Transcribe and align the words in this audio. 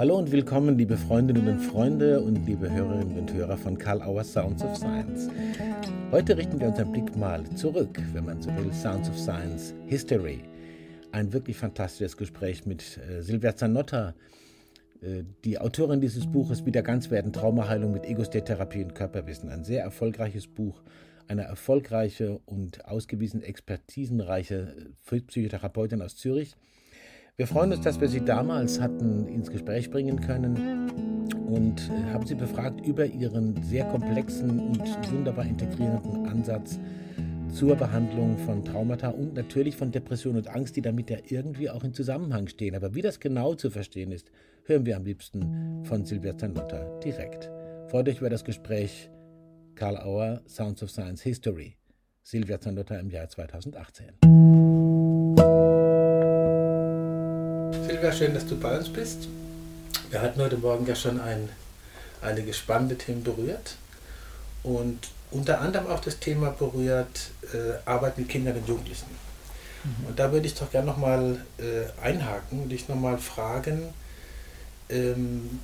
Hallo 0.00 0.16
und 0.16 0.32
willkommen, 0.32 0.78
liebe 0.78 0.96
Freundinnen 0.96 1.46
und 1.46 1.60
Freunde 1.60 2.22
und 2.22 2.46
liebe 2.46 2.72
Hörerinnen 2.72 3.18
und 3.18 3.34
Hörer 3.34 3.58
von 3.58 3.76
Karl 3.76 4.00
Auer 4.00 4.24
Sounds 4.24 4.64
of 4.64 4.74
Science. 4.74 5.28
Heute 6.10 6.38
richten 6.38 6.58
wir 6.58 6.68
unseren 6.68 6.90
Blick 6.90 7.14
mal 7.18 7.44
zurück, 7.54 8.00
wenn 8.14 8.24
man 8.24 8.40
so 8.40 8.48
will, 8.56 8.72
Sounds 8.72 9.10
of 9.10 9.18
Science 9.18 9.74
History. 9.84 10.40
Ein 11.12 11.34
wirklich 11.34 11.58
fantastisches 11.58 12.16
Gespräch 12.16 12.64
mit 12.64 12.96
äh, 12.96 13.20
Silvia 13.20 13.54
Zanotta, 13.54 14.14
äh, 15.02 15.22
die 15.44 15.58
Autorin 15.58 16.00
dieses 16.00 16.26
Buches 16.26 16.64
Wieder 16.64 16.80
ganz 16.80 17.10
werden, 17.10 17.34
Traumaheilung 17.34 17.92
mit 17.92 18.06
Ego-State-Therapie 18.06 18.84
und 18.84 18.94
Körperwissen. 18.94 19.50
Ein 19.50 19.64
sehr 19.64 19.82
erfolgreiches 19.82 20.46
Buch, 20.46 20.82
eine 21.28 21.42
erfolgreiche 21.42 22.40
und 22.46 22.86
ausgewiesen 22.86 23.42
expertisenreiche 23.42 24.94
äh, 25.10 25.20
Psychotherapeutin 25.20 26.00
aus 26.00 26.16
Zürich 26.16 26.56
wir 27.40 27.46
freuen 27.46 27.72
uns, 27.72 27.80
dass 27.80 27.98
wir 27.98 28.08
Sie 28.08 28.20
damals 28.20 28.82
hatten 28.82 29.26
ins 29.26 29.50
Gespräch 29.50 29.90
bringen 29.90 30.20
können 30.20 30.90
und 31.46 31.80
äh, 31.88 32.12
haben 32.12 32.26
Sie 32.26 32.34
befragt 32.34 32.86
über 32.86 33.06
Ihren 33.06 33.62
sehr 33.62 33.86
komplexen 33.86 34.60
und 34.60 35.10
wunderbar 35.10 35.46
integrierenden 35.46 36.26
Ansatz 36.26 36.78
zur 37.50 37.76
Behandlung 37.76 38.36
von 38.36 38.62
Traumata 38.62 39.08
und 39.08 39.32
natürlich 39.32 39.74
von 39.74 39.90
Depression 39.90 40.36
und 40.36 40.48
Angst, 40.48 40.76
die 40.76 40.82
damit 40.82 41.08
ja 41.08 41.16
irgendwie 41.28 41.70
auch 41.70 41.82
in 41.82 41.94
Zusammenhang 41.94 42.46
stehen. 42.46 42.74
Aber 42.74 42.94
wie 42.94 43.00
das 43.00 43.20
genau 43.20 43.54
zu 43.54 43.70
verstehen 43.70 44.12
ist, 44.12 44.30
hören 44.66 44.84
wir 44.84 44.98
am 44.98 45.06
liebsten 45.06 45.82
von 45.84 46.04
Silvia 46.04 46.36
Zanotta 46.36 46.84
direkt. 47.02 47.50
Freut 47.86 48.06
euch 48.10 48.18
über 48.18 48.28
das 48.28 48.44
Gespräch 48.44 49.08
Karl 49.76 49.96
Auer, 49.96 50.42
Sounds 50.46 50.82
of 50.82 50.90
Science 50.90 51.22
History. 51.22 51.78
Silvia 52.22 52.60
Zanotta 52.60 52.96
im 52.96 53.08
Jahr 53.08 53.30
2018. 53.30 54.29
Silvia, 57.90 58.12
schön, 58.12 58.34
dass 58.34 58.46
du 58.46 58.56
bei 58.56 58.78
uns 58.78 58.88
bist. 58.88 59.26
Wir 60.10 60.22
hatten 60.22 60.40
heute 60.40 60.56
Morgen 60.56 60.86
ja 60.86 60.94
schon 60.94 61.20
ein, 61.20 61.48
einige 62.22 62.54
spannende 62.54 62.96
Themen 62.96 63.24
berührt 63.24 63.74
und 64.62 65.08
unter 65.32 65.60
anderem 65.60 65.88
auch 65.88 65.98
das 65.98 66.20
Thema 66.20 66.50
berührt 66.50 67.32
äh, 67.52 67.88
Arbeit 67.90 68.16
mit 68.16 68.28
Kindern 68.28 68.58
und 68.58 68.68
Jugendlichen. 68.68 69.08
Mhm. 69.82 70.06
Und 70.06 70.18
da 70.20 70.30
würde 70.30 70.46
ich 70.46 70.54
doch 70.54 70.70
gerne 70.70 70.86
nochmal 70.86 71.44
äh, 71.58 72.00
einhaken 72.00 72.62
und 72.62 72.68
dich 72.68 72.88
nochmal 72.88 73.18
fragen, 73.18 73.92
ähm, 74.88 75.58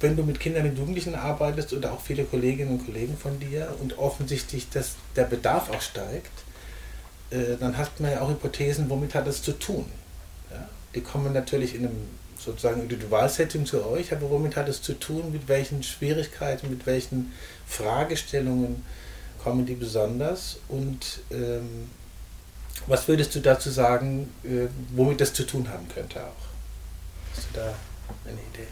wenn 0.00 0.16
du 0.16 0.22
mit 0.22 0.40
Kindern 0.40 0.64
und 0.64 0.78
Jugendlichen 0.78 1.14
arbeitest 1.14 1.74
oder 1.74 1.92
auch 1.92 2.00
viele 2.00 2.24
Kolleginnen 2.24 2.70
und 2.70 2.86
Kollegen 2.86 3.18
von 3.18 3.38
dir 3.38 3.68
und 3.82 3.98
offensichtlich 3.98 4.70
dass 4.70 4.92
der 5.14 5.24
Bedarf 5.24 5.68
auch 5.68 5.82
steigt, 5.82 6.32
äh, 7.28 7.58
dann 7.60 7.76
hast 7.76 8.00
man 8.00 8.12
ja 8.12 8.22
auch 8.22 8.30
Hypothesen, 8.30 8.88
womit 8.88 9.14
hat 9.14 9.26
das 9.26 9.42
zu 9.42 9.52
tun? 9.52 9.84
Die 10.94 11.00
kommen 11.00 11.32
natürlich 11.32 11.74
in 11.74 11.86
einem 11.86 12.08
sozusagen 12.38 12.82
Individualsetting 12.82 13.66
zu 13.66 13.86
euch, 13.86 14.12
aber 14.12 14.30
womit 14.30 14.56
hat 14.56 14.68
es 14.68 14.80
zu 14.80 14.94
tun, 14.94 15.30
mit 15.32 15.48
welchen 15.48 15.82
Schwierigkeiten, 15.82 16.70
mit 16.70 16.86
welchen 16.86 17.32
Fragestellungen 17.66 18.82
kommen 19.42 19.66
die 19.66 19.74
besonders 19.74 20.58
und 20.68 21.20
ähm, 21.30 21.90
was 22.86 23.08
würdest 23.08 23.34
du 23.34 23.40
dazu 23.40 23.70
sagen, 23.70 24.32
äh, 24.42 24.68
womit 24.94 25.20
das 25.20 25.32
zu 25.34 25.44
tun 25.44 25.68
haben 25.68 25.86
könnte 25.88 26.20
auch? 26.20 27.36
Hast 27.36 27.48
du 27.52 27.60
da 27.60 27.74
eine 28.24 28.38
Idee? 28.52 28.68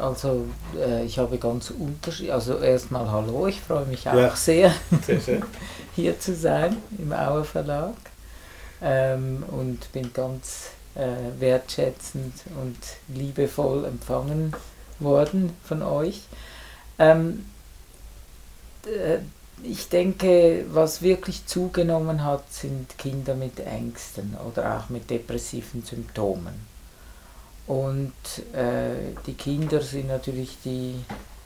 Also 0.00 0.46
äh, 0.78 1.04
ich 1.04 1.18
habe 1.18 1.38
ganz 1.38 1.70
unterschiedlich, 1.70 2.32
also 2.32 2.58
erstmal 2.58 3.10
hallo, 3.10 3.48
ich 3.48 3.60
freue 3.60 3.84
mich 3.86 4.08
auch 4.08 4.14
ja. 4.14 4.36
sehr, 4.36 4.74
sehr 5.06 5.42
hier 5.96 6.18
zu 6.18 6.34
sein 6.34 6.76
im 6.98 7.12
Auer 7.12 7.44
Verlag 7.44 7.94
ähm, 8.80 9.42
und 9.48 9.92
bin 9.92 10.12
ganz 10.12 10.70
äh, 10.94 11.40
wertschätzend 11.40 12.34
und 12.60 12.76
liebevoll 13.08 13.84
empfangen 13.84 14.54
worden 14.98 15.56
von 15.64 15.82
euch. 15.82 16.22
Ähm, 16.98 17.46
äh, 18.86 19.18
ich 19.64 19.88
denke, 19.88 20.64
was 20.72 21.02
wirklich 21.02 21.46
zugenommen 21.46 22.24
hat, 22.24 22.52
sind 22.52 22.98
Kinder 22.98 23.34
mit 23.34 23.60
Ängsten 23.60 24.36
oder 24.48 24.76
auch 24.76 24.88
mit 24.88 25.08
depressiven 25.08 25.84
Symptomen. 25.84 26.66
Und 27.66 28.12
äh, 28.54 29.14
die 29.26 29.34
Kinder 29.34 29.80
sind 29.80 30.08
natürlich 30.08 30.58
die 30.64 30.96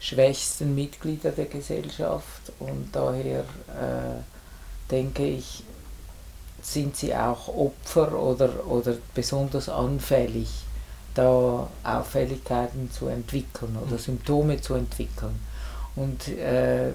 schwächsten 0.01 0.75
Mitglieder 0.75 1.31
der 1.31 1.47
Gesellschaft 1.47 2.53
und 2.59 2.89
daher 2.93 3.41
äh, 3.41 4.23
denke 4.91 5.27
ich, 5.27 5.63
sind 6.63 6.97
sie 6.97 7.15
auch 7.15 7.49
Opfer 7.49 8.13
oder, 8.19 8.67
oder 8.67 8.97
besonders 9.15 9.69
anfällig, 9.69 10.49
da 11.15 11.69
Auffälligkeiten 11.85 12.91
zu 12.91 13.07
entwickeln 13.07 13.77
oder 13.81 13.93
mhm. 13.93 13.99
Symptome 13.99 14.61
zu 14.61 14.75
entwickeln. 14.75 15.41
Und 15.95 16.29
äh, 16.29 16.91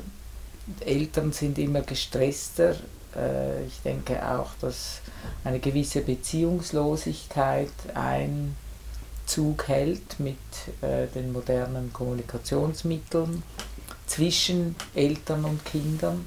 Eltern 0.82 1.32
sind 1.32 1.58
immer 1.58 1.82
gestresster. 1.82 2.76
Äh, 3.16 3.66
ich 3.66 3.82
denke 3.82 4.24
auch, 4.28 4.52
dass 4.62 5.02
eine 5.44 5.60
gewisse 5.60 6.02
Beziehungslosigkeit 6.02 7.72
Einzug 7.96 9.68
hält 9.68 10.20
mit 10.20 10.38
äh, 10.82 11.08
den 11.08 11.32
modernen 11.32 11.92
Kommunikationsmitteln 11.92 13.42
zwischen 14.06 14.76
Eltern 14.94 15.46
und 15.46 15.66
Kindern 15.66 16.26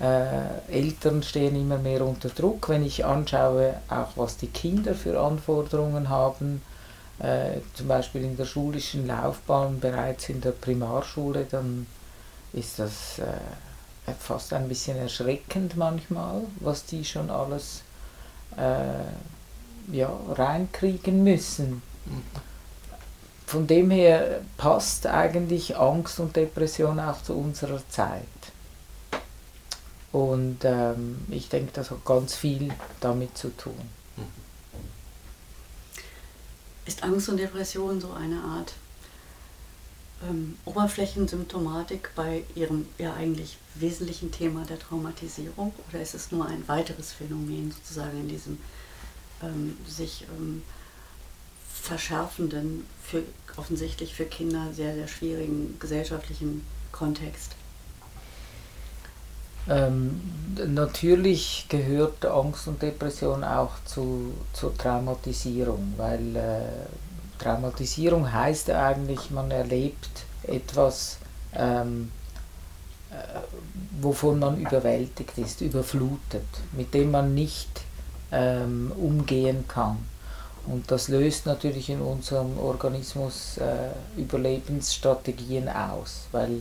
äh, 0.00 0.72
Eltern 0.72 1.22
stehen 1.22 1.56
immer 1.56 1.78
mehr 1.78 2.04
unter 2.04 2.30
Druck. 2.30 2.68
Wenn 2.68 2.84
ich 2.84 3.04
anschaue, 3.04 3.74
auch 3.88 4.08
was 4.16 4.36
die 4.38 4.48
Kinder 4.48 4.94
für 4.94 5.20
Anforderungen 5.20 6.08
haben, 6.08 6.62
äh, 7.18 7.58
zum 7.74 7.88
Beispiel 7.88 8.22
in 8.24 8.36
der 8.36 8.46
schulischen 8.46 9.06
Laufbahn 9.06 9.78
bereits 9.78 10.30
in 10.30 10.40
der 10.40 10.52
Primarschule, 10.52 11.46
dann 11.50 11.86
ist 12.54 12.78
das 12.78 13.18
äh, 13.18 14.12
fast 14.18 14.54
ein 14.54 14.68
bisschen 14.68 14.96
erschreckend 14.96 15.76
manchmal, 15.76 16.42
was 16.60 16.86
die 16.86 17.04
schon 17.04 17.30
alles 17.30 17.82
äh, 18.56 19.94
ja, 19.94 20.10
reinkriegen 20.30 21.22
müssen. 21.22 21.82
Von 23.46 23.66
dem 23.66 23.90
her 23.90 24.40
passt 24.56 25.06
eigentlich 25.06 25.76
Angst 25.76 26.20
und 26.20 26.36
Depression 26.36 26.98
auch 27.00 27.22
zu 27.22 27.34
unserer 27.34 27.82
Zeit. 27.90 28.49
Und 30.12 30.58
ähm, 30.64 31.18
ich 31.30 31.48
denke, 31.48 31.72
das 31.72 31.90
hat 31.90 32.04
ganz 32.04 32.36
viel 32.36 32.72
damit 33.00 33.36
zu 33.38 33.56
tun. 33.56 33.78
Ist 36.84 37.04
Angst 37.04 37.28
und 37.28 37.36
Depression 37.36 38.00
so 38.00 38.12
eine 38.12 38.40
Art 38.40 38.72
ähm, 40.28 40.56
Oberflächensymptomatik 40.64 42.10
bei 42.14 42.42
Ihrem 42.54 42.86
ja 42.98 43.14
eigentlich 43.14 43.58
wesentlichen 43.74 44.32
Thema 44.32 44.64
der 44.64 44.78
Traumatisierung? 44.78 45.72
Oder 45.88 46.02
ist 46.02 46.14
es 46.14 46.32
nur 46.32 46.46
ein 46.46 46.66
weiteres 46.66 47.12
Phänomen 47.12 47.70
sozusagen 47.70 48.20
in 48.20 48.28
diesem 48.28 48.58
ähm, 49.42 49.76
sich 49.86 50.26
ähm, 50.36 50.62
verschärfenden, 51.72 52.84
für, 53.02 53.22
offensichtlich 53.56 54.14
für 54.14 54.26
Kinder 54.26 54.72
sehr, 54.72 54.94
sehr 54.94 55.08
schwierigen 55.08 55.76
gesellschaftlichen 55.78 56.66
Kontext? 56.92 57.54
Ähm, 59.68 60.20
natürlich 60.66 61.66
gehört 61.68 62.24
Angst 62.24 62.66
und 62.66 62.82
Depression 62.82 63.44
auch 63.44 63.72
zu, 63.84 64.32
zur 64.52 64.76
Traumatisierung, 64.76 65.94
weil 65.96 66.36
äh, 66.36 66.60
Traumatisierung 67.38 68.32
heißt 68.32 68.70
eigentlich, 68.70 69.30
man 69.30 69.50
erlebt 69.50 70.24
etwas, 70.42 71.18
ähm, 71.54 72.10
äh, 73.10 73.14
wovon 74.00 74.38
man 74.38 74.60
überwältigt 74.60 75.36
ist, 75.38 75.60
überflutet, 75.60 76.46
mit 76.72 76.94
dem 76.94 77.10
man 77.10 77.34
nicht 77.34 77.82
ähm, 78.32 78.92
umgehen 78.96 79.66
kann. 79.68 79.98
Und 80.66 80.90
das 80.90 81.08
löst 81.08 81.46
natürlich 81.46 81.88
in 81.88 82.00
unserem 82.00 82.58
Organismus 82.58 83.56
äh, 83.58 84.20
Überlebensstrategien 84.20 85.68
aus, 85.68 86.26
weil 86.32 86.60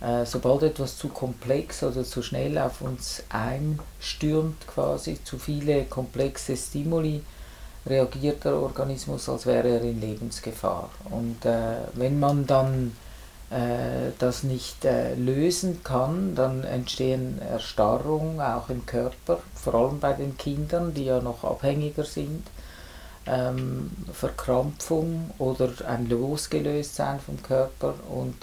äh, 0.00 0.24
sobald 0.24 0.62
etwas 0.62 0.96
zu 0.96 1.08
komplex 1.08 1.82
oder 1.82 2.04
zu 2.04 2.22
schnell 2.22 2.56
auf 2.58 2.80
uns 2.80 3.22
einstürmt, 3.28 4.66
quasi 4.66 5.18
zu 5.22 5.38
viele 5.38 5.84
komplexe 5.84 6.56
Stimuli, 6.56 7.22
reagiert 7.86 8.44
der 8.44 8.54
Organismus, 8.54 9.28
als 9.28 9.46
wäre 9.46 9.68
er 9.68 9.82
in 9.82 10.00
Lebensgefahr. 10.00 10.90
Und 11.10 11.44
äh, 11.44 11.76
wenn 11.94 12.18
man 12.18 12.46
dann 12.46 12.92
äh, 13.50 14.12
das 14.18 14.42
nicht 14.42 14.84
äh, 14.84 15.14
lösen 15.14 15.82
kann, 15.82 16.34
dann 16.34 16.64
entstehen 16.64 17.40
Erstarrungen 17.40 18.40
auch 18.40 18.68
im 18.68 18.86
Körper, 18.86 19.40
vor 19.54 19.74
allem 19.74 19.98
bei 19.98 20.12
den 20.12 20.36
Kindern, 20.36 20.94
die 20.94 21.04
ja 21.04 21.20
noch 21.20 21.44
abhängiger 21.44 22.04
sind. 22.04 22.46
Ähm, 23.26 23.90
Verkrampfung 24.12 25.30
oder 25.38 25.70
ein 25.86 26.08
Losgelöstsein 26.08 27.20
vom 27.20 27.42
Körper 27.42 27.94
und 28.08 28.34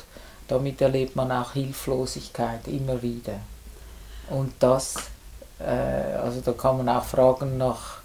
damit 0.48 0.82
erlebt 0.82 1.16
man 1.16 1.32
auch 1.32 1.54
Hilflosigkeit 1.54 2.68
immer 2.68 3.02
wieder. 3.02 3.40
Und 4.30 4.54
das, 4.60 4.96
äh, 5.60 5.64
also 5.64 6.42
da 6.42 6.52
kann 6.54 6.78
man 6.78 6.90
auch 6.90 7.04
fragen 7.04 7.58
nach 7.58 7.98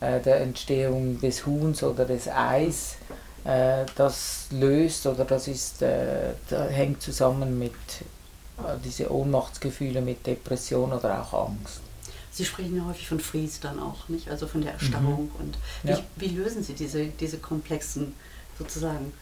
äh, 0.00 0.20
der 0.20 0.40
Entstehung 0.40 1.20
des 1.20 1.44
Huhns 1.46 1.82
oder 1.82 2.04
des 2.04 2.28
Eis. 2.28 2.96
äh, 3.44 3.86
das 3.94 4.46
löst 4.50 5.06
oder 5.06 5.24
das 5.24 5.48
ist, 5.48 5.82
äh, 5.82 6.32
das 6.48 6.70
hängt 6.70 7.00
zusammen 7.00 7.58
mit 7.58 7.72
äh, 7.72 8.76
diese 8.84 9.12
Ohnmachtsgefühle, 9.12 10.00
mit 10.00 10.26
Depression 10.26 10.92
oder 10.92 11.22
auch 11.22 11.48
Angst. 11.48 11.80
Sie 12.32 12.44
sprechen 12.44 12.76
ja 12.76 12.84
häufig 12.84 13.08
von 13.08 13.20
Freeze 13.20 13.60
dann 13.62 13.78
auch, 13.80 14.08
nicht? 14.08 14.28
Also 14.28 14.46
von 14.46 14.60
der 14.60 14.72
Erstarrung. 14.72 15.30
Mhm. 15.34 15.40
Und 15.40 15.58
wie, 15.84 15.90
ja. 15.90 16.00
wie, 16.16 16.28
lösen 16.28 16.62
Sie 16.62 16.74
diese, 16.74 17.06
diese 17.06 17.38
komplexen, 17.38 18.14
sozusagen, 18.58 19.12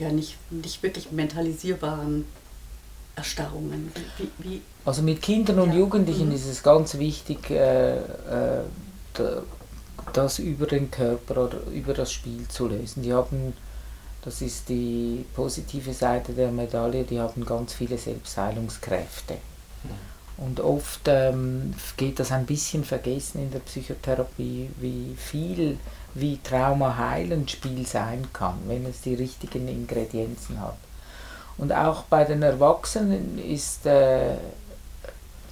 ja 0.00 0.10
nicht, 0.10 0.36
nicht 0.50 0.82
wirklich 0.82 1.10
mentalisierbaren 1.12 2.24
Erstarrungen? 3.16 3.92
Wie, 4.16 4.30
wie, 4.38 4.62
also 4.84 5.02
mit 5.02 5.20
Kindern 5.20 5.58
und 5.60 5.72
ja. 5.72 5.78
Jugendlichen 5.78 6.28
mhm. 6.28 6.34
ist 6.34 6.46
es 6.46 6.62
ganz 6.62 6.98
wichtig, 6.98 7.50
äh, 7.50 7.96
äh, 7.96 8.62
das 10.12 10.38
über 10.38 10.66
den 10.66 10.90
Körper 10.90 11.44
oder 11.44 11.58
über 11.72 11.94
das 11.94 12.12
Spiel 12.12 12.46
zu 12.48 12.68
lösen. 12.68 13.02
Die 13.02 13.12
haben, 13.12 13.52
das 14.22 14.40
ist 14.40 14.68
die 14.68 15.24
positive 15.34 15.92
Seite 15.92 16.32
der 16.32 16.50
Medaille, 16.50 17.04
die 17.04 17.20
haben 17.20 17.44
ganz 17.44 17.74
viele 17.74 17.98
Selbstheilungskräfte. 17.98 19.34
Mhm. 19.34 20.44
Und 20.44 20.60
oft 20.60 21.00
ähm, 21.06 21.74
geht 21.96 22.20
das 22.20 22.30
ein 22.30 22.46
bisschen 22.46 22.84
vergessen 22.84 23.42
in 23.42 23.50
der 23.50 23.58
Psychotherapie, 23.58 24.70
wie 24.78 25.16
viel, 25.16 25.78
wie 26.14 26.38
traumaheilend 26.38 27.50
Spiel 27.50 27.86
sein 27.86 28.26
kann, 28.32 28.58
wenn 28.66 28.86
es 28.86 29.00
die 29.02 29.14
richtigen 29.14 29.68
Ingredienzen 29.68 30.60
hat. 30.60 30.76
Und 31.56 31.72
auch 31.72 32.04
bei 32.04 32.24
den 32.24 32.42
Erwachsenen 32.42 33.38
ist 33.38 33.84
äh, 33.86 34.36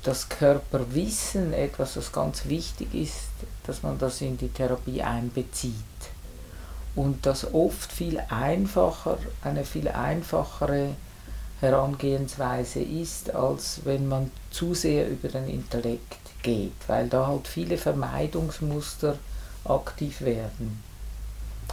das 0.03 0.29
Körperwissen 0.29 1.53
etwas, 1.53 1.95
das 1.95 2.13
ganz 2.13 2.47
wichtig 2.47 2.95
ist, 2.95 3.29
dass 3.67 3.83
man 3.83 3.99
das 3.99 4.21
in 4.21 4.39
die 4.39 4.49
Therapie 4.49 5.03
einbezieht. 5.03 5.75
Und 6.95 7.27
das 7.27 7.53
oft 7.53 7.91
viel 7.93 8.23
einfacher, 8.31 9.19
eine 9.43 9.65
viel 9.65 9.89
einfachere 9.89 10.91
Herangehensweise 11.61 12.81
ist, 12.81 13.35
als 13.35 13.81
wenn 13.85 14.09
man 14.09 14.31
zu 14.51 14.75
sehr 14.75 15.09
über 15.09 15.29
den 15.29 15.49
Intellekt 15.49 16.19
geht, 16.43 16.73
weil 16.87 17.09
da 17.09 17.27
halt 17.27 17.49
viele 17.49 17.77
Vermeidungsmuster 17.77 19.19
aktiv 19.71 20.21
werden. 20.21 20.83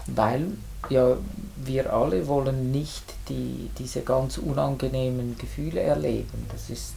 Weil 0.07 0.48
ja, 0.90 1.16
wir 1.57 1.94
alle 1.94 2.28
wollen 2.28 2.72
nicht 2.72 3.04
die, 3.30 3.69
diese 3.78 4.01
ganz 4.01 4.38
unangenehmen 4.38 5.38
Gefühle 5.38 5.81
erleben. 5.81 6.45
Das 6.51 6.69
ist 6.69 6.95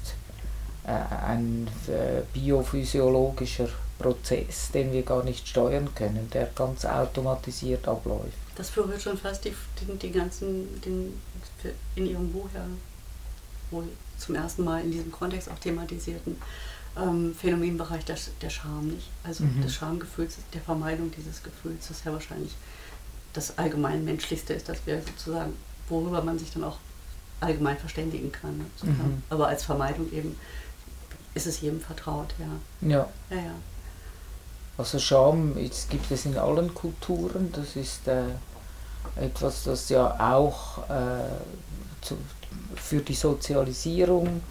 äh, 0.85 0.91
ein 1.25 1.69
äh, 1.89 2.23
biophysiologischer 2.33 3.69
Prozess, 3.99 4.71
den 4.73 4.93
wir 4.93 5.03
gar 5.03 5.25
nicht 5.25 5.47
steuern 5.49 5.95
können, 5.95 6.29
der 6.33 6.51
ganz 6.55 6.85
automatisiert 6.85 7.87
abläuft. 7.89 8.37
Das 8.57 8.71
berührt 8.71 9.03
schon 9.03 9.17
fast 9.17 9.45
die, 9.45 9.55
die, 9.81 9.99
die 9.99 10.11
ganzen, 10.11 10.81
den 10.83 11.21
in 11.95 12.07
Ihrem 12.07 12.33
Buch 12.33 12.49
ja 12.55 12.65
wohl 13.71 13.85
zum 14.19 14.35
ersten 14.35 14.65
Mal 14.65 14.83
in 14.83 14.93
diesem 14.93 15.13
Kontext 15.13 15.51
auch 15.51 15.59
thematisierten 15.59 16.37
ähm, 16.97 17.35
Phänomenbereich 17.35 18.05
der, 18.05 18.17
der 18.41 18.51
Scham 18.51 18.89
nicht. 18.89 19.09
Also 19.25 19.45
mhm. 19.45 19.63
des 19.63 19.75
Schamgefühls, 19.75 20.37
der 20.55 20.61
Vermeidung 20.61 21.11
dieses 21.17 21.43
Gefühls, 21.43 21.89
das 21.89 22.05
ja 22.05 22.13
wahrscheinlich 22.13 22.55
das 23.33 23.59
allgemein 23.59 24.05
menschlichste 24.05 24.55
ist, 24.55 24.69
dass 24.69 24.79
wir 24.87 25.03
sozusagen, 25.03 25.53
worüber 25.89 26.23
man 26.23 26.39
sich 26.39 26.53
dann 26.53 26.65
auch 26.65 26.79
allgemein 27.41 27.77
verständigen 27.77 28.33
kann. 28.33 28.57
Ne? 28.59 28.65
Mhm. 28.83 29.23
Aber 29.29 29.49
als 29.49 29.65
Vermeidung 29.65 30.11
eben 30.13 30.39
ist 31.35 31.47
es 31.47 31.61
jedem 31.61 31.81
vertraut, 31.81 32.35
ja. 32.39 32.89
Ja. 32.89 33.09
ja, 33.31 33.37
ja. 33.37 33.55
Also 34.79 34.99
Scham 34.99 35.57
jetzt 35.59 35.91
gibt 35.91 36.11
es 36.11 36.25
in 36.27 36.37
allen 36.37 36.75
Kulturen, 36.75 37.53
das 37.53 37.77
ist 37.77 38.09
äh, 38.09 38.25
etwas, 39.17 39.65
das 39.65 39.89
ja 39.89 40.35
auch 40.35 40.89
äh, 40.89 41.29
zu, 42.01 42.17
für 42.75 43.01
die 43.01 43.15
Sozialisierung 43.15 44.43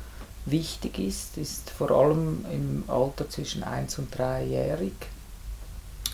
wichtig 0.46 1.00
ist, 1.00 1.38
ist 1.38 1.70
vor 1.70 1.92
allem 1.92 2.46
im 2.52 2.84
Alter 2.88 3.30
zwischen 3.30 3.64
1 3.64 4.00
und 4.00 4.16
3-jährig, 4.16 4.94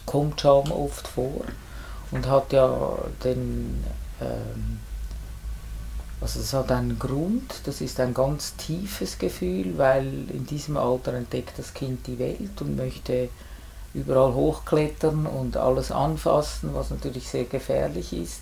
kommt 0.06 0.42
Scham 0.42 0.72
oft 0.72 1.08
vor 1.08 1.44
und 2.12 2.28
hat 2.28 2.54
ja 2.54 2.98
den, 3.24 3.84
ähm, 4.22 4.80
also 6.20 6.40
es 6.40 6.54
hat 6.54 6.72
einen 6.72 6.98
Grund, 7.00 7.62
das 7.66 7.82
ist 7.82 8.00
ein 8.00 8.14
ganz 8.14 8.56
tiefes 8.56 9.18
Gefühl, 9.18 9.78
weil 9.78 10.30
in 10.30 10.46
diesem 10.46 10.78
Alter 10.78 11.14
entdeckt 11.14 11.58
das 11.58 11.74
Kind 11.74 12.08
die 12.08 12.20
Welt 12.20 12.62
und 12.62 12.76
möchte 12.76 13.30
überall 13.94 14.34
hochklettern 14.34 15.26
und 15.26 15.58
alles 15.58 15.92
anfassen, 15.92 16.74
was 16.74 16.90
natürlich 16.92 17.28
sehr 17.28 17.46
gefährlich 17.46 18.14
ist. 18.14 18.42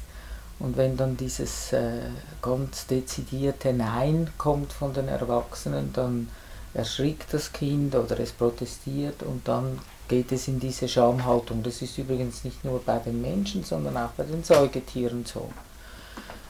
Und 0.59 0.75
wenn 0.75 0.97
dann 0.97 1.15
dieses 1.15 1.71
äh, 1.71 2.09
ganz 2.41 2.85
dezidierte 2.87 3.71
Nein 3.73 4.29
kommt 4.37 4.73
von 4.73 4.93
den 4.93 5.07
Erwachsenen, 5.07 5.93
dann 5.93 6.29
erschrickt 6.73 7.33
das 7.33 7.53
Kind 7.53 7.95
oder 7.95 8.19
es 8.19 8.31
protestiert 8.31 9.23
und 9.23 9.47
dann 9.47 9.79
geht 10.07 10.31
es 10.31 10.47
in 10.47 10.59
diese 10.59 10.87
Schamhaltung. 10.87 11.63
Das 11.63 11.81
ist 11.81 11.97
übrigens 11.97 12.43
nicht 12.43 12.65
nur 12.65 12.81
bei 12.83 12.97
den 12.99 13.21
Menschen, 13.21 13.63
sondern 13.63 13.95
auch 13.97 14.11
bei 14.11 14.23
den 14.23 14.43
Säugetieren 14.43 15.25
so. 15.25 15.49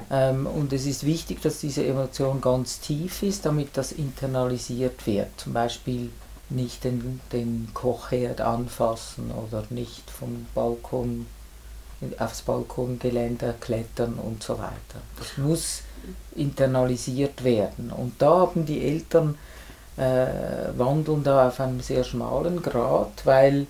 Ähm, 0.09 0.47
und 0.47 0.73
es 0.73 0.85
ist 0.85 1.05
wichtig, 1.05 1.41
dass 1.41 1.59
diese 1.59 1.85
Emotion 1.85 2.41
ganz 2.41 2.79
tief 2.79 3.21
ist, 3.21 3.45
damit 3.45 3.69
das 3.73 3.91
internalisiert 3.91 5.05
wird. 5.05 5.27
Zum 5.37 5.53
Beispiel 5.53 6.09
nicht 6.49 6.83
den, 6.83 7.19
den 7.31 7.69
Kochherd 7.73 8.41
anfassen 8.41 9.31
oder 9.31 9.63
nicht 9.69 10.09
vom 10.09 10.47
Balkon 10.55 11.27
aufs 12.17 12.41
Balkongeländer 12.41 13.53
klettern 13.59 14.13
und 14.15 14.41
so 14.43 14.57
weiter. 14.57 15.01
Das 15.17 15.37
muss 15.37 15.81
internalisiert 16.35 17.43
werden. 17.43 17.91
Und 17.91 18.21
da 18.21 18.39
haben 18.39 18.65
die 18.65 18.85
Eltern 18.85 19.37
äh, 19.97 20.27
wandeln 20.77 21.23
da 21.23 21.49
auf 21.49 21.59
einem 21.59 21.81
sehr 21.81 22.03
schmalen 22.03 22.61
Grad, 22.61 23.25
weil 23.25 23.67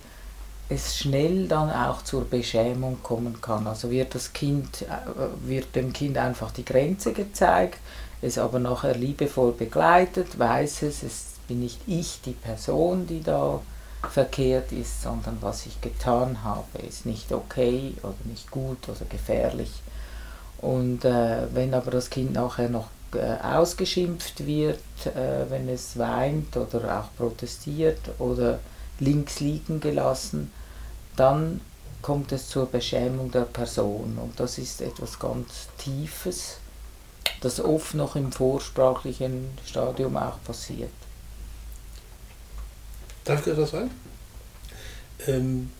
es 0.68 0.96
schnell 0.96 1.48
dann 1.48 1.70
auch 1.70 2.02
zur 2.02 2.24
Beschämung 2.24 2.98
kommen 3.02 3.40
kann. 3.40 3.66
Also 3.66 3.90
wird 3.90 4.14
das 4.14 4.32
Kind, 4.32 4.82
äh, 4.82 5.48
wird 5.48 5.74
dem 5.74 5.92
Kind 5.92 6.16
einfach 6.16 6.52
die 6.52 6.64
Grenze 6.64 7.12
gezeigt, 7.12 7.78
es 8.22 8.38
aber 8.38 8.60
nachher 8.60 8.94
liebevoll 8.94 9.52
begleitet, 9.52 10.38
weiß 10.38 10.82
es, 10.82 11.02
es 11.02 11.24
bin 11.48 11.60
nicht 11.60 11.80
ich 11.88 12.20
die 12.24 12.32
Person, 12.32 13.06
die 13.06 13.22
da 13.22 13.60
verkehrt 14.08 14.72
ist, 14.72 15.02
sondern 15.02 15.38
was 15.40 15.66
ich 15.66 15.80
getan 15.80 16.42
habe, 16.42 16.78
ist 16.86 17.06
nicht 17.06 17.32
okay 17.32 17.94
oder 18.02 18.14
nicht 18.24 18.50
gut 18.50 18.88
oder 18.88 19.04
gefährlich. 19.08 19.82
Und 20.58 21.04
äh, 21.04 21.54
wenn 21.54 21.74
aber 21.74 21.90
das 21.90 22.10
Kind 22.10 22.32
nachher 22.32 22.68
noch 22.68 22.88
äh, 23.14 23.36
ausgeschimpft 23.42 24.46
wird, 24.46 24.78
äh, 25.06 25.48
wenn 25.48 25.68
es 25.68 25.98
weint 25.98 26.56
oder 26.56 27.00
auch 27.00 27.16
protestiert 27.16 28.00
oder 28.18 28.60
links 28.98 29.40
liegen 29.40 29.80
gelassen, 29.80 30.52
dann 31.16 31.60
kommt 32.02 32.32
es 32.32 32.48
zur 32.48 32.66
Beschämung 32.66 33.30
der 33.30 33.42
Person. 33.42 34.18
Und 34.22 34.38
das 34.38 34.58
ist 34.58 34.80
etwas 34.80 35.18
ganz 35.18 35.68
Tiefes, 35.78 36.58
das 37.40 37.60
oft 37.60 37.94
noch 37.94 38.16
im 38.16 38.32
vorsprachlichen 38.32 39.48
Stadium 39.64 40.16
auch 40.16 40.42
passiert. 40.44 40.90
Darf 43.24 43.46
ich 43.46 43.52
etwas 43.52 43.70
sagen? 43.70 43.90
Ähm, 45.26 45.70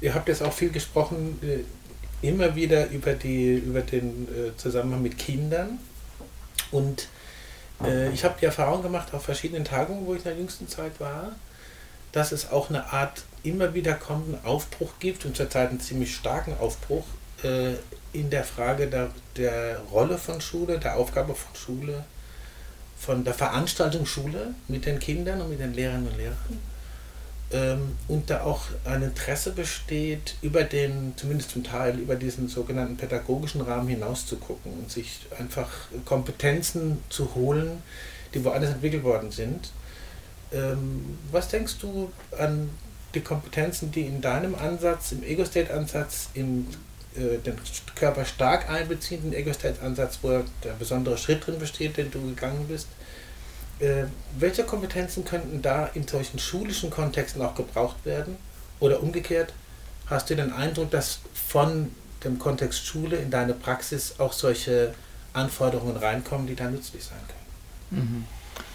ihr 0.00 0.14
habt 0.14 0.28
jetzt 0.28 0.42
auch 0.42 0.52
viel 0.52 0.70
gesprochen, 0.70 1.38
äh, 1.42 1.64
immer 2.26 2.54
wieder 2.54 2.88
über, 2.90 3.12
die, 3.12 3.56
über 3.56 3.82
den 3.82 4.28
äh, 4.28 4.56
Zusammenhang 4.56 5.02
mit 5.02 5.18
Kindern. 5.18 5.78
Und 6.70 7.08
äh, 7.82 8.10
ich 8.10 8.24
habe 8.24 8.36
die 8.40 8.46
Erfahrung 8.46 8.82
gemacht 8.82 9.12
auf 9.12 9.24
verschiedenen 9.24 9.64
Tagungen, 9.64 10.06
wo 10.06 10.14
ich 10.14 10.18
in 10.20 10.24
der 10.24 10.36
jüngsten 10.36 10.68
Zeit 10.68 10.98
war, 11.00 11.32
dass 12.12 12.32
es 12.32 12.50
auch 12.50 12.70
eine 12.70 12.92
Art 12.92 13.24
immer 13.42 13.74
wieder 13.74 13.94
kommenden 13.94 14.42
Aufbruch 14.44 14.92
gibt 15.00 15.24
und 15.24 15.36
zurzeit 15.36 15.70
einen 15.70 15.80
ziemlich 15.80 16.14
starken 16.14 16.56
Aufbruch 16.58 17.04
äh, 17.42 17.74
in 18.12 18.30
der 18.30 18.44
Frage 18.44 18.86
der, 18.86 19.10
der 19.36 19.80
Rolle 19.92 20.16
von 20.16 20.40
Schule, 20.40 20.78
der 20.78 20.96
Aufgabe 20.96 21.34
von 21.34 21.54
Schule 21.54 22.04
von 23.04 23.24
der 23.24 23.34
Veranstaltung 23.34 24.06
Schule 24.06 24.54
mit 24.68 24.86
den 24.86 24.98
Kindern 24.98 25.40
und 25.40 25.50
mit 25.50 25.60
den 25.60 25.74
Lehrerinnen 25.74 26.08
und 26.08 26.16
Lehrern. 26.16 26.58
Ähm, 27.52 27.96
und 28.08 28.30
da 28.30 28.42
auch 28.42 28.62
ein 28.84 29.02
Interesse 29.02 29.52
besteht, 29.52 30.36
über 30.40 30.64
den, 30.64 31.12
zumindest 31.16 31.50
zum 31.50 31.62
Teil, 31.62 31.98
über 31.98 32.16
diesen 32.16 32.48
sogenannten 32.48 32.96
pädagogischen 32.96 33.60
Rahmen 33.60 33.88
hinaus 33.88 34.26
zu 34.26 34.36
gucken 34.36 34.72
und 34.72 34.90
sich 34.90 35.20
einfach 35.38 35.68
Kompetenzen 36.04 36.98
zu 37.10 37.34
holen, 37.34 37.82
die 38.32 38.42
woanders 38.44 38.70
entwickelt 38.72 39.04
worden 39.04 39.30
sind. 39.30 39.70
Ähm, 40.52 41.18
was 41.30 41.48
denkst 41.48 41.76
du 41.80 42.10
an 42.38 42.70
die 43.14 43.20
Kompetenzen, 43.20 43.92
die 43.92 44.02
in 44.02 44.20
deinem 44.20 44.54
Ansatz, 44.54 45.12
im 45.12 45.22
Ego-State-Ansatz, 45.22 46.30
im 46.34 46.66
äh, 47.16 47.38
den 47.38 47.56
Körper 47.94 48.24
stark 48.24 48.70
einbeziehenden 48.70 49.32
Ego-State-Ansatz, 49.32 50.18
wo 50.22 50.42
der 50.62 50.72
besondere 50.78 51.18
Schritt 51.18 51.46
drin 51.46 51.58
besteht, 51.58 51.96
den 51.96 52.10
du 52.10 52.20
gegangen 52.20 52.66
bist. 52.68 52.88
Äh, 53.80 54.04
welche 54.38 54.64
Kompetenzen 54.64 55.24
könnten 55.24 55.62
da 55.62 55.86
in 55.94 56.06
solchen 56.06 56.38
schulischen 56.38 56.90
Kontexten 56.90 57.42
auch 57.42 57.54
gebraucht 57.54 58.04
werden? 58.04 58.36
Oder 58.80 59.02
umgekehrt, 59.02 59.52
hast 60.06 60.30
du 60.30 60.36
den 60.36 60.52
Eindruck, 60.52 60.90
dass 60.90 61.20
von 61.32 61.90
dem 62.24 62.38
Kontext 62.38 62.84
Schule 62.84 63.16
in 63.16 63.30
deine 63.30 63.54
Praxis 63.54 64.14
auch 64.18 64.32
solche 64.32 64.94
Anforderungen 65.32 65.96
reinkommen, 65.96 66.46
die 66.46 66.54
da 66.54 66.70
nützlich 66.70 67.04
sein 67.04 67.18
können. 67.28 68.02
Mhm. 68.02 68.24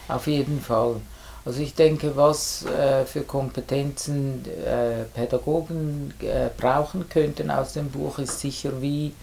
Auf 0.07 0.27
jeden 0.27 0.61
Fall. 0.61 1.01
Also 1.45 1.61
ich 1.61 1.73
denke, 1.73 2.15
was 2.15 2.65
äh, 2.65 3.05
für 3.05 3.21
Kompetenzen 3.21 4.43
äh, 4.45 5.05
Pädagogen 5.13 6.13
äh, 6.21 6.49
brauchen 6.55 7.07
könnten 7.09 7.49
aus 7.49 7.73
dem 7.73 7.89
Buch, 7.89 8.19
ist 8.19 8.39
sicher, 8.39 8.81
wie, 8.81 9.13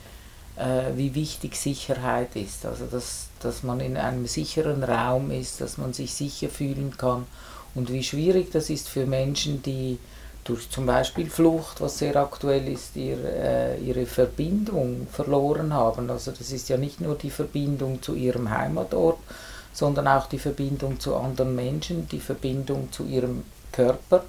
äh, 0.57 0.97
wie 0.97 1.15
wichtig 1.15 1.57
Sicherheit 1.57 2.35
ist. 2.35 2.65
Also 2.65 2.87
dass, 2.87 3.29
dass 3.41 3.63
man 3.63 3.81
in 3.81 3.97
einem 3.97 4.27
sicheren 4.27 4.83
Raum 4.83 5.31
ist, 5.31 5.61
dass 5.61 5.77
man 5.77 5.93
sich 5.93 6.15
sicher 6.15 6.49
fühlen 6.49 6.97
kann 6.97 7.27
und 7.75 7.93
wie 7.93 8.03
schwierig 8.03 8.51
das 8.51 8.71
ist 8.71 8.89
für 8.89 9.05
Menschen, 9.07 9.63
die 9.63 9.99
durch 10.45 10.71
zum 10.71 10.87
Beispiel 10.87 11.29
Flucht, 11.29 11.81
was 11.81 11.99
sehr 11.99 12.17
aktuell 12.17 12.69
ist, 12.69 12.97
ihr, 12.97 13.19
äh, 13.25 13.79
ihre 13.81 14.07
Verbindung 14.07 15.07
verloren 15.11 15.75
haben. 15.75 16.09
Also 16.09 16.31
das 16.31 16.53
ist 16.53 16.69
ja 16.69 16.77
nicht 16.77 17.01
nur 17.01 17.17
die 17.17 17.31
Verbindung 17.31 18.01
zu 18.01 18.15
ihrem 18.15 18.51
Heimatort, 18.51 19.19
sondern 19.77 20.09
auch 20.09 20.27
die 20.27 20.39
Verbindung 20.39 20.99
zu 20.99 21.15
anderen 21.15 21.55
Menschen, 21.55 22.09
die 22.09 22.21
Verbindung 22.21 22.91
zu 22.93 23.05
ihrem 23.05 23.43
Körper. 23.73 24.25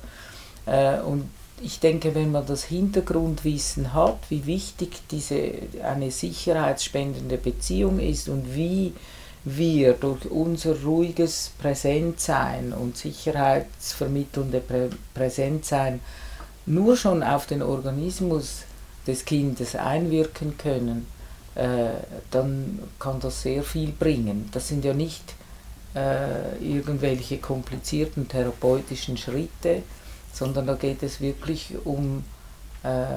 Äh, 0.65 0.99
und 0.99 1.29
ich 1.61 1.79
denke, 1.79 2.13
wenn 2.13 2.31
man 2.31 2.45
das 2.45 2.65
Hintergrundwissen 2.65 3.93
hat, 3.93 4.19
wie 4.29 4.45
wichtig 4.45 5.01
diese 5.09 5.51
eine 5.83 6.11
sicherheitsspendende 6.11 7.37
Beziehung 7.37 7.99
ist 7.99 8.27
und 8.27 8.53
wie 8.53 8.93
wir 9.45 9.93
durch 9.93 10.29
unser 10.29 10.81
ruhiges 10.83 11.51
Präsentsein 11.57 12.73
und 12.73 12.97
sicherheitsvermittelnde 12.97 14.59
Prä 14.59 14.89
Präsentsein 15.13 16.01
nur 16.65 16.97
schon 16.97 17.23
auf 17.23 17.47
den 17.47 17.61
Organismus 17.61 18.63
des 19.07 19.23
Kindes 19.23 19.75
einwirken 19.75 20.57
können, 20.57 21.07
äh, 21.55 22.01
dann 22.29 22.79
kann 22.99 23.21
das 23.21 23.41
sehr 23.41 23.63
viel 23.63 23.93
bringen. 23.93 24.49
Das 24.51 24.67
sind 24.67 24.83
ja 24.83 24.93
nicht 24.93 25.33
äh, 25.97 26.57
irgendwelche 26.57 27.39
komplizierten 27.39 28.27
therapeutischen 28.27 29.17
Schritte, 29.17 29.81
sondern 30.31 30.67
da 30.67 30.75
geht 30.75 31.01
es 31.01 31.21
wirklich 31.21 31.73
um 31.85 32.23
äh, 32.83 33.07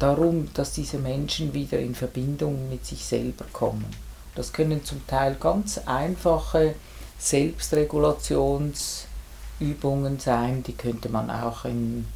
darum, 0.00 0.52
dass 0.54 0.72
diese 0.72 0.98
Menschen 0.98 1.54
wieder 1.54 1.78
in 1.78 1.94
Verbindung 1.94 2.68
mit 2.68 2.84
sich 2.84 3.04
selber 3.04 3.44
kommen. 3.52 3.86
Das 4.34 4.52
können 4.52 4.84
zum 4.84 5.06
Teil 5.06 5.36
ganz 5.38 5.78
einfache 5.86 6.74
Selbstregulationsübungen 7.18 10.18
sein, 10.18 10.64
die 10.64 10.72
könnte 10.72 11.10
man 11.10 11.30
auch 11.30 11.64
in 11.64 12.08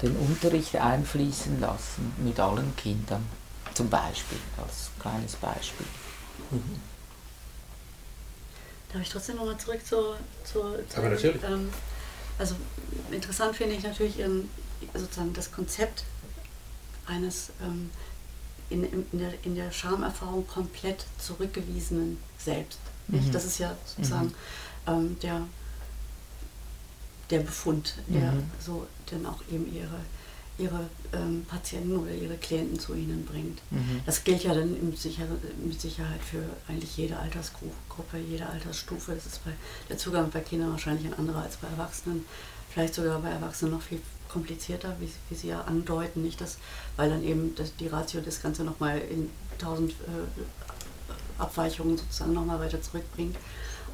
den 0.00 0.16
Unterricht 0.16 0.74
einfließen 0.76 1.60
lassen 1.60 2.14
mit 2.24 2.40
allen 2.40 2.74
Kindern, 2.76 3.26
zum 3.74 3.90
Beispiel, 3.90 4.38
als 4.56 4.88
kleines 5.00 5.36
Beispiel. 5.36 5.84
Mhm. 6.50 6.93
Darf 8.94 9.02
ich 9.02 9.08
trotzdem 9.08 9.36
nochmal 9.36 9.58
zurück 9.58 9.84
zur, 9.84 10.16
zur, 10.44 10.78
zur 10.88 10.98
Aber 10.98 11.08
natürlich. 11.08 11.42
Ähm, 11.42 11.68
also 12.38 12.54
interessant 13.10 13.56
finde 13.56 13.74
ich 13.74 13.82
natürlich 13.82 14.20
ihren, 14.20 14.48
sozusagen 14.94 15.32
das 15.32 15.50
Konzept 15.50 16.04
eines 17.04 17.50
ähm, 17.60 17.90
in, 18.70 18.84
in, 18.84 19.18
der, 19.18 19.32
in 19.42 19.56
der 19.56 19.72
Schamerfahrung 19.72 20.46
komplett 20.46 21.06
zurückgewiesenen 21.18 22.18
Selbst. 22.38 22.78
Mhm. 23.08 23.32
Das 23.32 23.44
ist 23.44 23.58
ja 23.58 23.76
sozusagen 23.84 24.26
mhm. 24.26 24.34
ähm, 24.86 25.16
der, 25.20 25.42
der 27.30 27.40
Befund, 27.40 27.96
der 28.06 28.30
mhm. 28.30 28.50
so 28.60 28.86
dann 29.10 29.26
auch 29.26 29.42
eben 29.50 29.74
ihre, 29.74 29.98
ihre 30.58 30.88
ähm, 31.12 31.44
Patienten 31.48 31.96
oder 31.96 32.12
ihre 32.12 32.36
Klienten 32.36 32.78
zu 32.78 32.94
ihnen 32.94 33.24
bringt. 33.24 33.60
Mhm. 33.70 34.00
Das 34.06 34.22
gilt 34.22 34.44
ja 34.44 34.54
dann 34.54 34.72
mit, 34.88 34.98
Sicher 34.98 35.24
mit 35.64 35.80
Sicherheit 35.80 36.20
für 36.22 36.42
eigentlich 36.68 36.96
jede 36.96 37.18
Altersgruppe, 37.18 38.18
jede 38.28 38.46
Altersstufe. 38.46 39.14
Das 39.14 39.26
ist 39.26 39.44
bei 39.44 39.50
der 39.88 39.98
Zugang 39.98 40.30
bei 40.30 40.40
Kindern 40.40 40.70
wahrscheinlich 40.70 41.06
ein 41.06 41.18
anderer 41.18 41.42
als 41.42 41.56
bei 41.56 41.68
Erwachsenen. 41.68 42.24
Vielleicht 42.70 42.94
sogar 42.94 43.20
bei 43.20 43.30
Erwachsenen 43.30 43.72
noch 43.72 43.82
viel 43.82 44.00
komplizierter, 44.28 44.96
wie, 45.00 45.08
wie 45.28 45.34
Sie 45.34 45.48
ja 45.48 45.60
andeuten, 45.62 46.22
nicht 46.22 46.40
das, 46.40 46.58
weil 46.96 47.08
dann 47.08 47.22
eben 47.22 47.54
das, 47.54 47.74
die 47.76 47.86
Ratio 47.86 48.20
das 48.20 48.42
Ganze 48.42 48.64
nochmal 48.64 48.98
in 48.98 49.30
tausend 49.58 49.92
äh, 49.92 51.40
Abweichungen 51.40 51.96
sozusagen 51.96 52.32
nochmal 52.32 52.60
weiter 52.60 52.82
zurückbringt. 52.82 53.36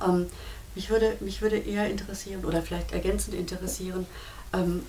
Ähm, 0.06 0.26
mich, 0.74 0.88
würde, 0.88 1.16
mich 1.20 1.42
würde 1.42 1.58
eher 1.58 1.90
interessieren 1.90 2.44
oder 2.44 2.62
vielleicht 2.62 2.92
ergänzend 2.92 3.34
interessieren, 3.34 4.06
ähm, 4.52 4.82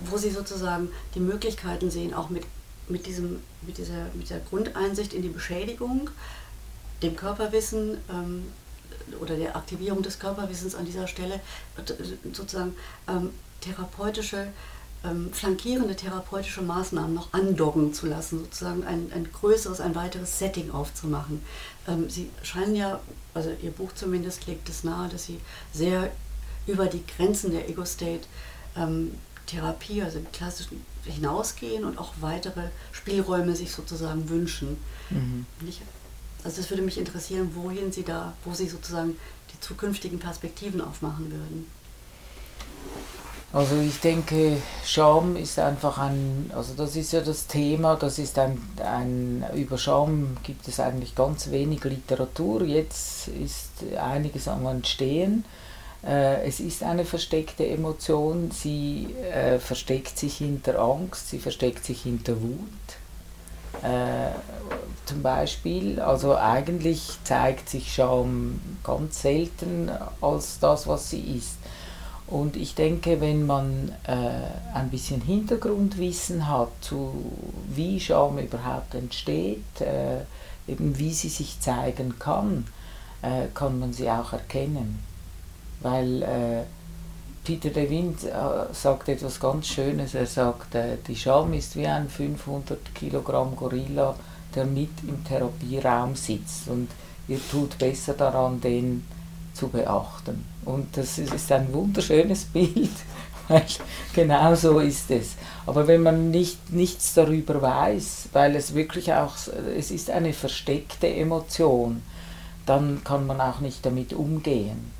wo 0.00 0.16
Sie 0.16 0.30
sozusagen 0.30 0.90
die 1.14 1.20
Möglichkeiten 1.20 1.90
sehen, 1.90 2.14
auch 2.14 2.30
mit, 2.30 2.44
mit, 2.88 3.06
diesem, 3.06 3.40
mit, 3.62 3.78
dieser, 3.78 4.06
mit 4.14 4.30
der 4.30 4.40
Grundeinsicht 4.40 5.12
in 5.12 5.22
die 5.22 5.28
Beschädigung, 5.28 6.10
dem 7.02 7.16
Körperwissen 7.16 7.98
ähm, 8.10 8.44
oder 9.20 9.36
der 9.36 9.56
Aktivierung 9.56 10.02
des 10.02 10.18
Körperwissens 10.18 10.74
an 10.74 10.84
dieser 10.84 11.06
Stelle 11.06 11.34
äh, 11.76 12.32
sozusagen 12.32 12.76
ähm, 13.08 13.30
therapeutische, 13.60 14.48
ähm, 15.04 15.32
flankierende 15.32 15.96
therapeutische 15.96 16.62
Maßnahmen 16.62 17.14
noch 17.14 17.32
andocken 17.32 17.94
zu 17.94 18.06
lassen, 18.06 18.40
sozusagen 18.40 18.84
ein, 18.84 19.10
ein 19.14 19.28
größeres, 19.32 19.80
ein 19.80 19.94
weiteres 19.94 20.38
Setting 20.38 20.70
aufzumachen. 20.70 21.42
Ähm, 21.88 22.08
Sie 22.08 22.30
scheinen 22.42 22.76
ja, 22.76 23.00
also 23.34 23.50
Ihr 23.62 23.70
Buch 23.70 23.92
zumindest 23.94 24.46
legt 24.46 24.68
es 24.68 24.84
nahe, 24.84 25.08
dass 25.08 25.24
Sie 25.24 25.40
sehr 25.72 26.10
über 26.66 26.86
die 26.86 27.04
Grenzen 27.06 27.52
der 27.52 27.68
Ego-State 27.68 28.26
ähm, 28.76 29.12
Therapie, 29.46 30.02
also 30.02 30.18
im 30.18 30.30
klassischen, 30.32 30.84
hinausgehen 31.04 31.84
und 31.84 31.98
auch 31.98 32.12
weitere 32.20 32.68
Spielräume 32.92 33.56
sich 33.56 33.72
sozusagen 33.72 34.28
wünschen. 34.28 34.76
Mhm. 35.10 35.46
also 36.44 36.56
das 36.58 36.70
würde 36.70 36.82
mich 36.82 36.98
interessieren, 36.98 37.50
wohin 37.54 37.90
Sie 37.90 38.04
da, 38.04 38.34
wo 38.44 38.52
Sie 38.54 38.68
sozusagen 38.68 39.16
die 39.52 39.60
zukünftigen 39.60 40.18
Perspektiven 40.18 40.80
aufmachen 40.80 41.30
würden. 41.30 41.66
Also 43.52 43.80
ich 43.80 43.98
denke, 43.98 44.58
Scham 44.84 45.34
ist 45.34 45.58
einfach 45.58 45.98
ein, 45.98 46.52
also 46.54 46.74
das 46.76 46.94
ist 46.94 47.12
ja 47.12 47.20
das 47.20 47.48
Thema, 47.48 47.96
das 47.96 48.20
ist 48.20 48.38
ein, 48.38 48.62
ein, 48.78 49.44
über 49.56 49.76
Scham 49.76 50.36
gibt 50.44 50.68
es 50.68 50.78
eigentlich 50.78 51.16
ganz 51.16 51.50
wenig 51.50 51.82
Literatur, 51.82 52.62
jetzt 52.62 53.26
ist 53.26 53.70
einiges 54.00 54.46
am 54.46 54.66
Entstehen. 54.66 55.44
Äh, 56.06 56.46
es 56.46 56.60
ist 56.60 56.82
eine 56.82 57.04
versteckte 57.04 57.66
Emotion, 57.66 58.50
sie 58.50 59.14
äh, 59.32 59.58
versteckt 59.58 60.18
sich 60.18 60.38
hinter 60.38 60.78
Angst, 60.78 61.28
sie 61.28 61.38
versteckt 61.38 61.84
sich 61.84 62.02
hinter 62.02 62.40
Wut. 62.40 62.58
Äh, 63.82 64.30
zum 65.06 65.22
Beispiel, 65.22 66.00
also 66.00 66.36
eigentlich 66.36 67.18
zeigt 67.24 67.68
sich 67.68 67.92
Scham 67.92 68.60
ganz 68.84 69.22
selten 69.22 69.90
als 70.20 70.58
das, 70.60 70.86
was 70.86 71.10
sie 71.10 71.36
ist. 71.36 71.56
Und 72.26 72.56
ich 72.56 72.76
denke, 72.76 73.20
wenn 73.20 73.44
man 73.44 73.92
äh, 74.06 74.74
ein 74.74 74.88
bisschen 74.90 75.20
Hintergrundwissen 75.20 76.48
hat, 76.48 76.70
zu 76.80 77.12
wie 77.68 77.98
Scham 77.98 78.38
überhaupt 78.38 78.94
entsteht, 78.94 79.80
äh, 79.80 80.20
eben 80.68 80.96
wie 80.96 81.12
sie 81.12 81.28
sich 81.28 81.60
zeigen 81.60 82.18
kann, 82.20 82.66
äh, 83.22 83.46
kann 83.52 83.80
man 83.80 83.92
sie 83.92 84.08
auch 84.08 84.32
erkennen. 84.32 85.09
Weil 85.80 86.22
äh, 86.22 86.62
Peter 87.44 87.70
de 87.70 87.88
Wind 87.88 88.24
äh, 88.24 88.72
sagt 88.72 89.08
etwas 89.08 89.40
ganz 89.40 89.66
Schönes. 89.66 90.14
Er 90.14 90.26
sagt, 90.26 90.74
äh, 90.74 90.98
die 91.06 91.16
Scham 91.16 91.52
ist 91.54 91.76
wie 91.76 91.86
ein 91.86 92.08
500 92.08 92.94
Kilogramm 92.94 93.56
Gorilla, 93.56 94.14
der 94.54 94.66
mit 94.66 94.90
im 95.06 95.24
Therapieraum 95.24 96.14
sitzt. 96.14 96.68
Und 96.68 96.88
ihr 97.28 97.40
tut 97.50 97.78
besser 97.78 98.14
daran, 98.14 98.60
den 98.60 99.04
zu 99.54 99.68
beachten. 99.68 100.44
Und 100.64 100.96
das 100.96 101.18
ist 101.18 101.50
ein 101.52 101.72
wunderschönes 101.72 102.44
Bild, 102.52 102.90
weil 103.48 103.64
genau 104.14 104.54
so 104.54 104.78
ist 104.80 105.10
es. 105.10 105.34
Aber 105.66 105.86
wenn 105.86 106.02
man 106.02 106.30
nicht, 106.30 106.72
nichts 106.72 107.14
darüber 107.14 107.60
weiß, 107.62 108.28
weil 108.32 108.54
es 108.54 108.74
wirklich 108.74 109.12
auch, 109.12 109.34
es 109.76 109.90
ist 109.90 110.10
eine 110.10 110.32
versteckte 110.32 111.08
Emotion, 111.08 112.02
dann 112.66 113.02
kann 113.02 113.26
man 113.26 113.40
auch 113.40 113.60
nicht 113.60 113.84
damit 113.84 114.12
umgehen. 114.12 114.99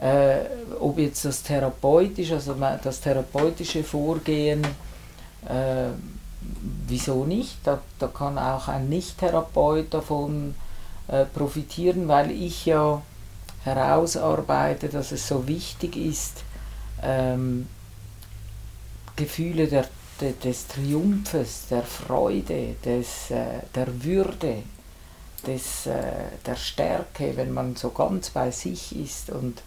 Äh, 0.00 0.46
ob 0.80 0.98
jetzt 0.98 1.24
das 1.26 1.42
therapeutische, 1.42 2.34
also 2.34 2.56
das 2.82 3.00
therapeutische 3.00 3.84
Vorgehen, 3.84 4.64
äh, 5.46 5.90
wieso 6.86 7.26
nicht? 7.26 7.58
Da, 7.64 7.80
da 7.98 8.06
kann 8.06 8.38
auch 8.38 8.68
ein 8.68 8.88
Nicht-Therapeut 8.88 9.92
davon 9.92 10.54
äh, 11.08 11.26
profitieren, 11.26 12.08
weil 12.08 12.30
ich 12.30 12.64
ja 12.64 13.02
herausarbeite, 13.64 14.88
dass 14.88 15.12
es 15.12 15.28
so 15.28 15.46
wichtig 15.46 15.96
ist, 15.96 16.44
ähm, 17.02 17.66
Gefühle 19.16 19.66
der, 19.66 19.86
de, 20.18 20.32
des 20.32 20.66
Triumphes, 20.66 21.66
der 21.70 21.82
Freude, 21.82 22.76
des, 22.82 23.30
äh, 23.30 23.60
der 23.74 24.02
Würde, 24.02 24.62
des, 25.46 25.86
äh, 25.86 26.00
der 26.46 26.56
Stärke, 26.56 27.36
wenn 27.36 27.52
man 27.52 27.76
so 27.76 27.90
ganz 27.90 28.30
bei 28.30 28.50
sich 28.50 28.96
ist. 28.96 29.28
Und 29.28 29.62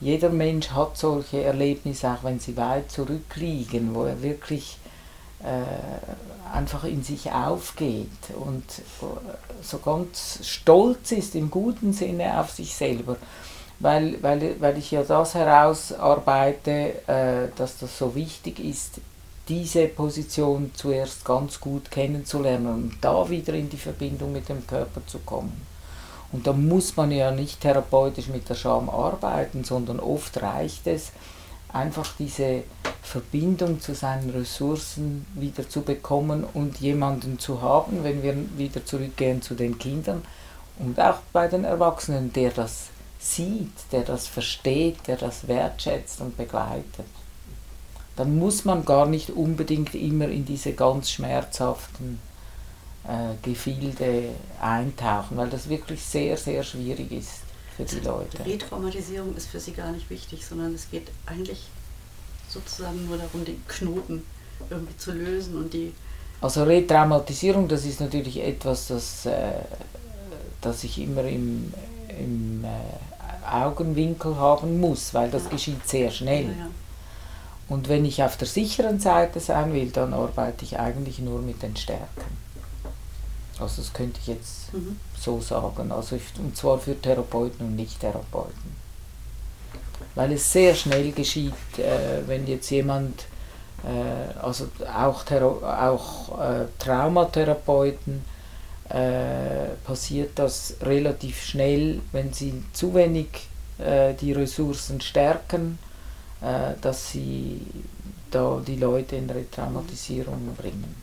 jeder 0.00 0.30
Mensch 0.30 0.70
hat 0.70 0.96
solche 0.96 1.42
Erlebnisse, 1.42 2.10
auch 2.10 2.24
wenn 2.24 2.40
sie 2.40 2.56
weit 2.56 2.90
zurückliegen, 2.90 3.94
wo 3.94 4.04
er 4.04 4.22
wirklich 4.22 4.78
äh, 5.42 6.54
einfach 6.54 6.84
in 6.84 7.02
sich 7.02 7.30
aufgeht 7.32 8.08
und 8.38 8.64
so 9.62 9.78
ganz 9.78 10.40
stolz 10.42 11.12
ist 11.12 11.34
im 11.34 11.50
guten 11.50 11.92
Sinne 11.92 12.40
auf 12.40 12.50
sich 12.50 12.74
selber, 12.74 13.16
weil, 13.80 14.22
weil, 14.22 14.60
weil 14.60 14.78
ich 14.78 14.90
ja 14.90 15.02
das 15.02 15.34
herausarbeite, 15.34 17.08
äh, 17.08 17.48
dass 17.56 17.78
das 17.78 17.98
so 17.98 18.14
wichtig 18.14 18.60
ist, 18.60 19.00
diese 19.48 19.88
Position 19.88 20.70
zuerst 20.74 21.24
ganz 21.24 21.60
gut 21.60 21.90
kennenzulernen 21.90 22.66
und 22.66 22.94
da 23.00 23.28
wieder 23.28 23.52
in 23.52 23.68
die 23.68 23.76
Verbindung 23.76 24.32
mit 24.32 24.48
dem 24.48 24.66
Körper 24.66 25.06
zu 25.06 25.18
kommen. 25.18 25.73
Und 26.34 26.48
da 26.48 26.52
muss 26.52 26.96
man 26.96 27.12
ja 27.12 27.30
nicht 27.30 27.60
therapeutisch 27.60 28.26
mit 28.26 28.48
der 28.48 28.56
Scham 28.56 28.90
arbeiten, 28.90 29.62
sondern 29.62 30.00
oft 30.00 30.42
reicht 30.42 30.84
es, 30.88 31.12
einfach 31.72 32.12
diese 32.18 32.64
Verbindung 33.02 33.80
zu 33.80 33.94
seinen 33.94 34.30
Ressourcen 34.30 35.26
wieder 35.34 35.68
zu 35.68 35.82
bekommen 35.82 36.42
und 36.52 36.80
jemanden 36.80 37.38
zu 37.38 37.62
haben, 37.62 38.02
wenn 38.02 38.24
wir 38.24 38.34
wieder 38.58 38.84
zurückgehen 38.84 39.42
zu 39.42 39.54
den 39.54 39.78
Kindern 39.78 40.22
und 40.80 40.98
auch 40.98 41.18
bei 41.32 41.46
den 41.46 41.62
Erwachsenen, 41.62 42.32
der 42.32 42.50
das 42.50 42.88
sieht, 43.20 43.92
der 43.92 44.02
das 44.02 44.26
versteht, 44.26 45.06
der 45.06 45.16
das 45.16 45.46
wertschätzt 45.46 46.20
und 46.20 46.36
begleitet. 46.36 47.06
Dann 48.16 48.36
muss 48.40 48.64
man 48.64 48.84
gar 48.84 49.06
nicht 49.06 49.30
unbedingt 49.30 49.94
immer 49.94 50.26
in 50.26 50.44
diese 50.44 50.72
ganz 50.72 51.12
schmerzhaften 51.12 52.18
äh, 53.06 53.34
Gefilde 53.42 54.30
eintauchen, 54.60 55.36
weil 55.36 55.50
das 55.50 55.68
wirklich 55.68 56.02
sehr, 56.02 56.36
sehr 56.36 56.62
schwierig 56.62 57.12
ist 57.12 57.40
für 57.76 57.84
die 57.84 58.00
Leute. 58.00 58.42
Die 58.44 58.52
Retraumatisierung 58.52 59.36
ist 59.36 59.48
für 59.48 59.60
sie 59.60 59.72
gar 59.72 59.92
nicht 59.92 60.08
wichtig, 60.08 60.46
sondern 60.46 60.74
es 60.74 60.90
geht 60.90 61.10
eigentlich 61.26 61.66
sozusagen 62.48 63.06
nur 63.06 63.18
darum, 63.18 63.44
den 63.44 63.62
Knoten 63.66 64.22
irgendwie 64.70 64.96
zu 64.96 65.12
lösen 65.12 65.56
und 65.56 65.72
die. 65.74 65.92
Also 66.40 66.64
Retraumatisierung, 66.64 67.68
das 67.68 67.84
ist 67.84 68.00
natürlich 68.00 68.42
etwas, 68.42 68.88
das, 68.88 69.26
äh, 69.26 69.52
das 70.60 70.84
ich 70.84 70.98
immer 70.98 71.24
im, 71.24 71.72
im 72.08 72.64
äh, 72.64 73.48
Augenwinkel 73.50 74.36
haben 74.36 74.80
muss, 74.80 75.12
weil 75.14 75.30
das 75.30 75.44
ja. 75.44 75.50
geschieht 75.50 75.86
sehr 75.88 76.10
schnell. 76.10 76.44
Ja, 76.44 76.50
ja. 76.50 76.70
Und 77.68 77.88
wenn 77.88 78.04
ich 78.04 78.22
auf 78.22 78.36
der 78.36 78.46
sicheren 78.46 79.00
Seite 79.00 79.40
sein 79.40 79.72
will, 79.72 79.90
dann 79.90 80.12
arbeite 80.12 80.64
ich 80.64 80.78
eigentlich 80.78 81.18
nur 81.18 81.40
mit 81.40 81.62
den 81.62 81.76
Stärken. 81.76 82.43
Also 83.60 83.82
das 83.82 83.92
könnte 83.92 84.20
ich 84.20 84.28
jetzt 84.28 84.72
mhm. 84.72 84.98
so 85.18 85.40
sagen. 85.40 85.92
Also 85.92 86.16
ich, 86.16 86.22
und 86.38 86.56
zwar 86.56 86.78
für 86.78 87.00
Therapeuten 87.00 87.66
und 87.66 87.76
Nicht-Therapeuten. 87.76 88.84
Weil 90.14 90.32
es 90.32 90.52
sehr 90.52 90.74
schnell 90.74 91.12
geschieht, 91.12 91.52
äh, 91.78 92.26
wenn 92.26 92.46
jetzt 92.46 92.70
jemand, 92.70 93.22
äh, 93.84 94.38
also 94.38 94.68
auch, 94.92 95.24
auch 95.30 96.40
äh, 96.40 96.66
Traumatherapeuten, 96.78 98.24
äh, 98.88 99.68
passiert 99.84 100.38
das 100.38 100.76
relativ 100.82 101.42
schnell, 101.42 102.00
wenn 102.12 102.32
sie 102.32 102.62
zu 102.72 102.94
wenig 102.94 103.48
äh, 103.78 104.14
die 104.14 104.32
Ressourcen 104.32 105.00
stärken 105.00 105.78
äh, 106.44 106.74
dass 106.80 107.10
sie 107.10 107.60
da 108.30 108.60
die 108.66 108.76
Leute 108.76 109.16
in 109.16 109.30
Retraumatisierung 109.30 110.54
bringen. 110.56 110.94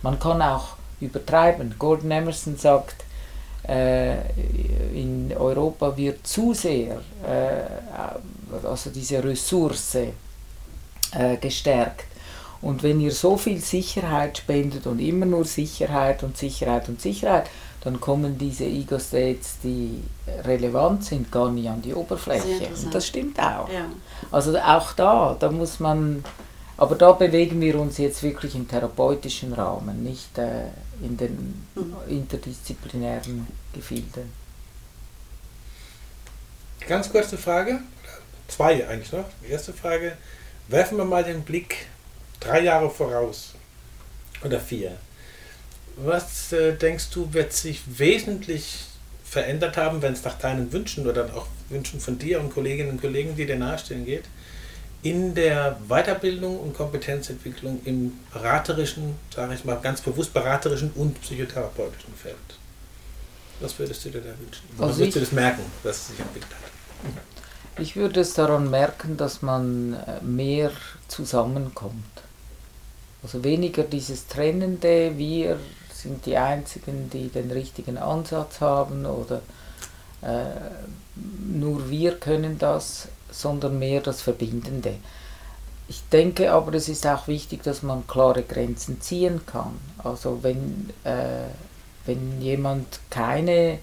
Man 0.00 0.18
kann 0.18 0.40
auch 0.40 0.75
übertreiben. 1.00 1.74
Gordon 1.78 2.10
Emerson 2.10 2.56
sagt, 2.56 3.04
äh, 3.68 4.16
in 4.94 5.32
Europa 5.36 5.96
wird 5.96 6.26
zu 6.26 6.54
sehr 6.54 7.00
äh, 7.26 8.66
also 8.66 8.90
diese 8.90 9.22
Ressource 9.22 9.96
äh, 9.96 11.36
gestärkt. 11.40 12.04
Und 12.62 12.82
wenn 12.82 13.00
ihr 13.00 13.12
so 13.12 13.36
viel 13.36 13.60
Sicherheit 13.60 14.38
spendet 14.38 14.86
und 14.86 14.98
immer 14.98 15.26
nur 15.26 15.44
Sicherheit 15.44 16.22
und 16.22 16.36
Sicherheit 16.36 16.88
und 16.88 17.00
Sicherheit, 17.00 17.48
dann 17.82 18.00
kommen 18.00 18.36
diese 18.36 18.64
Ego-States, 18.64 19.58
die 19.62 20.02
relevant 20.44 21.04
sind, 21.04 21.30
gar 21.30 21.50
nicht 21.50 21.68
an 21.68 21.82
die 21.82 21.94
Oberfläche. 21.94 22.68
Und 22.82 22.92
das 22.92 23.06
stimmt 23.06 23.38
auch. 23.38 23.68
Ja. 23.68 23.86
Also 24.32 24.58
auch 24.58 24.92
da, 24.94 25.36
da 25.38 25.50
muss 25.52 25.78
man, 25.78 26.24
aber 26.76 26.96
da 26.96 27.12
bewegen 27.12 27.60
wir 27.60 27.78
uns 27.78 27.98
jetzt 27.98 28.22
wirklich 28.24 28.56
im 28.56 28.66
therapeutischen 28.66 29.52
Rahmen, 29.52 30.02
nicht 30.02 30.36
äh, 30.36 30.64
in 31.02 31.16
den 31.16 31.66
mhm. 31.74 31.94
interdisziplinären 32.08 33.46
Gefilden. 33.72 34.32
Ganz 36.86 37.10
kurze 37.10 37.36
Frage, 37.36 37.80
zwei 38.48 38.86
eigentlich 38.86 39.12
noch. 39.12 39.28
Die 39.44 39.50
erste 39.50 39.72
Frage, 39.72 40.16
werfen 40.68 40.98
wir 40.98 41.04
mal 41.04 41.24
den 41.24 41.42
Blick 41.42 41.86
drei 42.40 42.60
Jahre 42.60 42.90
voraus 42.90 43.54
oder 44.44 44.60
vier. 44.60 44.96
Was 45.96 46.52
äh, 46.52 46.74
denkst 46.74 47.10
du, 47.10 47.32
wird 47.32 47.52
sich 47.52 47.82
wesentlich 47.98 48.84
verändert 49.24 49.76
haben, 49.76 50.02
wenn 50.02 50.12
es 50.12 50.24
nach 50.24 50.38
deinen 50.38 50.72
Wünschen 50.72 51.06
oder 51.06 51.34
auch 51.34 51.46
Wünschen 51.68 52.00
von 52.00 52.18
dir 52.18 52.40
und 52.40 52.52
Kolleginnen 52.52 52.90
und 52.90 53.00
Kollegen, 53.00 53.34
die 53.34 53.46
dir 53.46 53.56
nahestehen, 53.56 54.04
geht, 54.04 54.24
in 55.02 55.34
der 55.34 55.78
Weiterbildung 55.88 56.58
und 56.58 56.74
Kompetenzentwicklung 56.74 57.80
im 57.84 58.18
beraterischen, 58.32 59.14
sage 59.34 59.54
ich 59.54 59.64
mal 59.64 59.76
ganz 59.76 60.00
bewusst 60.00 60.32
beraterischen 60.32 60.90
und 60.94 61.20
psychotherapeutischen 61.20 62.14
Feld? 62.14 62.36
Was 63.60 63.78
würdest 63.78 64.04
du 64.04 64.10
dir 64.10 64.20
da 64.20 64.30
wünschen? 64.38 64.64
Also 64.78 64.98
würdest 64.98 65.16
du 65.16 65.20
das 65.20 65.32
merken, 65.32 65.62
dass 65.82 65.96
es 65.96 66.08
sich 66.08 66.20
entwickelt 66.20 66.52
hat? 66.52 66.70
Ich 67.78 67.96
würde 67.96 68.20
es 68.20 68.34
daran 68.34 68.70
merken, 68.70 69.16
dass 69.16 69.42
man 69.42 69.94
äh, 69.94 70.22
mehr 70.22 70.70
zusammenkommt. 71.08 72.04
Also 73.22 73.44
weniger 73.44 73.82
dieses 73.82 74.26
Trennende, 74.28 75.16
wir 75.16 75.58
sind 75.92 76.24
die 76.26 76.36
Einzigen, 76.36 77.10
die 77.10 77.28
den 77.28 77.50
richtigen 77.50 77.98
Ansatz 77.98 78.60
haben 78.60 79.04
oder 79.04 79.42
äh, 80.22 80.44
nur 81.14 81.90
wir 81.90 82.16
können 82.18 82.58
das, 82.58 83.08
sondern 83.30 83.78
mehr 83.78 84.00
das 84.00 84.22
Verbindende. 84.22 84.94
Ich 85.88 86.02
denke 86.10 86.50
aber, 86.50 86.74
es 86.74 86.88
ist 86.88 87.06
auch 87.06 87.28
wichtig, 87.28 87.62
dass 87.62 87.82
man 87.82 88.06
klare 88.06 88.42
Grenzen 88.42 89.00
ziehen 89.00 89.46
kann. 89.46 89.78
Also 89.98 90.42
wenn, 90.42 90.90
äh, 91.04 91.44
wenn 92.06 92.40
jemand 92.40 92.98
keine 93.08 93.78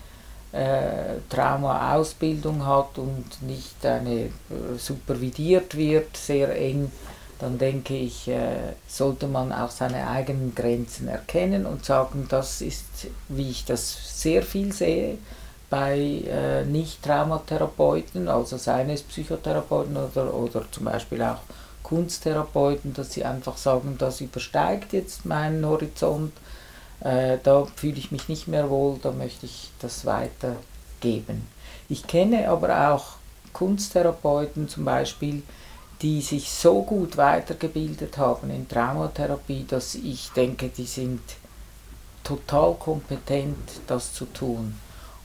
äh, 0.51 1.19
Trauma-Ausbildung 1.29 2.65
hat 2.65 2.97
und 2.97 3.41
nicht 3.41 3.85
eine 3.85 4.25
äh, 4.25 4.29
supervidiert 4.77 5.75
wird, 5.75 6.17
sehr 6.17 6.55
eng, 6.59 6.91
dann 7.39 7.57
denke 7.57 7.95
ich, 7.95 8.27
äh, 8.27 8.73
sollte 8.87 9.27
man 9.27 9.51
auch 9.51 9.71
seine 9.71 10.07
eigenen 10.07 10.53
Grenzen 10.55 11.07
erkennen 11.07 11.65
und 11.65 11.85
sagen, 11.85 12.27
das 12.29 12.61
ist, 12.61 13.07
wie 13.29 13.49
ich 13.49 13.65
das 13.65 14.21
sehr 14.21 14.43
viel 14.43 14.71
sehe, 14.71 15.17
bei 15.73 16.21
äh, 16.27 16.65
Nicht-Traumatherapeuten, 16.65 18.27
also 18.27 18.57
seien 18.57 18.91
es 18.91 19.01
Psychotherapeuten 19.01 19.97
oder, 19.97 20.31
oder 20.31 20.71
zum 20.71 20.85
Beispiel 20.85 21.23
auch 21.23 21.39
Kunsttherapeuten, 21.81 22.93
dass 22.93 23.13
sie 23.13 23.25
einfach 23.25 23.57
sagen, 23.57 23.95
das 23.97 24.21
übersteigt 24.21 24.93
jetzt 24.93 25.25
meinen 25.25 25.65
Horizont, 25.65 26.31
äh, 26.99 27.39
da 27.41 27.65
fühle 27.75 27.97
ich 27.97 28.11
mich 28.11 28.29
nicht 28.29 28.47
mehr 28.47 28.69
wohl, 28.69 28.99
da 29.01 29.11
möchte 29.13 29.47
ich 29.47 29.71
das 29.79 30.05
weitergeben. 30.05 31.47
Ich 31.89 32.05
kenne 32.05 32.49
aber 32.49 32.91
auch 32.91 33.15
Kunsttherapeuten 33.51 34.69
zum 34.69 34.85
Beispiel, 34.85 35.41
die 36.03 36.21
sich 36.21 36.51
so 36.51 36.83
gut 36.83 37.17
weitergebildet 37.17 38.19
haben 38.19 38.51
in 38.51 38.69
Traumatherapie, 38.69 39.65
dass 39.67 39.95
ich 39.95 40.29
denke, 40.35 40.69
die 40.69 40.85
sind 40.85 41.21
total 42.23 42.75
kompetent, 42.75 43.57
das 43.87 44.13
zu 44.13 44.25
tun. 44.25 44.75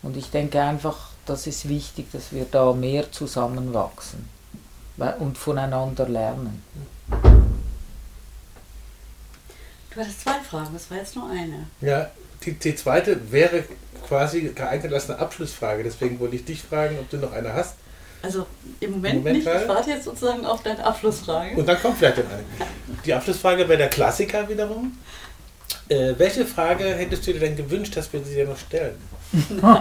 Und 0.03 0.17
ich 0.17 0.31
denke 0.31 0.61
einfach, 0.61 1.11
das 1.27 1.47
ist 1.47 1.69
wichtig, 1.69 2.11
dass 2.13 2.33
wir 2.33 2.47
da 2.51 2.73
mehr 2.73 3.11
zusammenwachsen 3.11 4.29
und 5.19 5.39
voneinander 5.39 6.09
lernen. 6.09 6.63
Du 9.91 10.01
hattest 10.01 10.21
zwei 10.23 10.41
Fragen, 10.49 10.71
das 10.73 10.91
war 10.91 10.99
jetzt 10.99 11.17
nur 11.17 11.29
eine. 11.29 11.67
Ja, 11.81 12.11
die, 12.45 12.53
die 12.53 12.75
zweite 12.75 13.33
wäre 13.33 13.65
quasi 14.07 14.43
geeignet 14.43 14.93
als 14.93 15.11
eine 15.11 15.19
Abschlussfrage. 15.19 15.83
Deswegen 15.83 16.19
wollte 16.21 16.37
ich 16.37 16.45
dich 16.45 16.63
fragen, 16.63 16.99
ob 16.99 17.11
du 17.11 17.17
noch 17.17 17.33
eine 17.33 17.53
hast. 17.53 17.75
Also 18.23 18.47
im 18.81 18.93
Moment, 18.93 19.17
Moment 19.17 19.37
nicht. 19.39 19.49
Ich 19.49 19.69
warte 19.69 19.91
jetzt 19.91 20.05
sozusagen 20.05 20.45
auf 20.45 20.63
deine 20.63 20.85
Abschlussfrage. 20.85 21.57
Und 21.57 21.67
dann 21.69 21.81
kommt 21.81 21.99
vielleicht 21.99 22.19
eine. 22.19 22.45
Die 23.05 23.15
Abschlussfrage 23.15 23.69
wäre 23.69 23.79
der 23.79 23.89
Klassiker 23.89 24.49
wiederum. 24.49 24.99
Äh, 25.89 26.15
welche 26.19 26.45
Frage 26.45 26.85
hättest 26.85 27.27
du 27.27 27.33
dir 27.33 27.41
denn 27.41 27.57
gewünscht, 27.57 27.97
dass 27.97 28.13
wir 28.13 28.23
sie 28.23 28.35
dir 28.35 28.47
noch 28.47 28.59
stellen? 28.59 28.97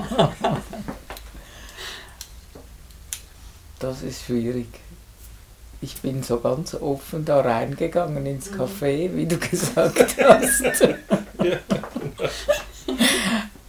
das 3.80 4.02
ist 4.04 4.24
schwierig. 4.24 4.68
Ich 5.82 5.98
bin 6.02 6.24
so 6.24 6.40
ganz 6.40 6.74
offen 6.76 7.26
da 7.26 7.42
reingegangen 7.42 8.26
ins 8.26 8.50
mhm. 8.52 8.62
Café, 8.62 9.14
wie 9.16 9.26
du 9.26 9.38
gesagt 9.52 10.16
hast. 10.18 10.64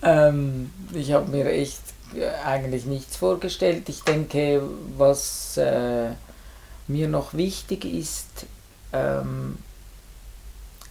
ähm, 0.02 0.70
ich 0.92 1.12
habe 1.12 1.30
mir 1.30 1.50
echt 1.50 1.80
eigentlich 2.44 2.86
nichts 2.86 3.16
vorgestellt. 3.16 3.88
Ich 3.88 4.02
denke, 4.02 4.62
was 4.96 5.56
äh, 5.56 6.10
mir 6.86 7.08
noch 7.08 7.34
wichtig 7.34 7.84
ist, 7.84 8.46
ähm, 8.92 9.58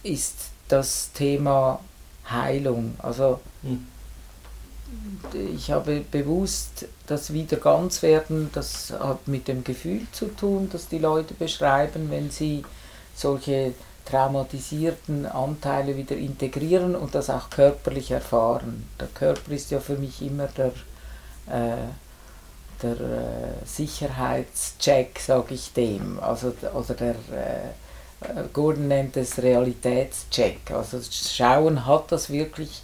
ist 0.02 0.50
das 0.68 1.10
Thema 1.12 1.80
Heilung. 2.30 2.94
Also 2.98 3.40
hm. 3.62 3.86
ich 5.56 5.70
habe 5.70 6.00
bewusst 6.10 6.86
das 7.06 7.32
wieder 7.32 7.56
ganz 7.56 8.02
werden, 8.02 8.50
das 8.52 8.92
hat 8.92 9.26
mit 9.26 9.48
dem 9.48 9.64
Gefühl 9.64 10.06
zu 10.12 10.26
tun, 10.26 10.68
das 10.72 10.88
die 10.88 10.98
Leute 10.98 11.34
beschreiben, 11.34 12.10
wenn 12.10 12.30
sie 12.30 12.62
solche 13.14 13.74
traumatisierten 14.04 15.26
Anteile 15.26 15.96
wieder 15.96 16.16
integrieren 16.16 16.96
und 16.96 17.14
das 17.14 17.28
auch 17.28 17.50
körperlich 17.50 18.10
erfahren. 18.10 18.88
Der 18.98 19.08
Körper 19.08 19.52
ist 19.52 19.70
ja 19.70 19.80
für 19.80 19.96
mich 19.96 20.22
immer 20.22 20.48
der, 20.48 20.72
äh, 21.46 21.88
der 22.82 22.92
äh, 22.92 23.66
Sicherheitscheck, 23.66 25.18
sage 25.18 25.54
ich 25.54 25.72
dem, 25.74 26.18
also, 26.20 26.54
oder 26.74 26.94
der 26.94 27.10
äh, 27.10 27.72
Gordon 28.52 28.88
nennt 28.88 29.16
es 29.16 29.40
Realitätscheck. 29.40 30.70
Also 30.72 31.00
schauen, 31.10 31.86
hat 31.86 32.10
das 32.10 32.30
wirklich, 32.30 32.82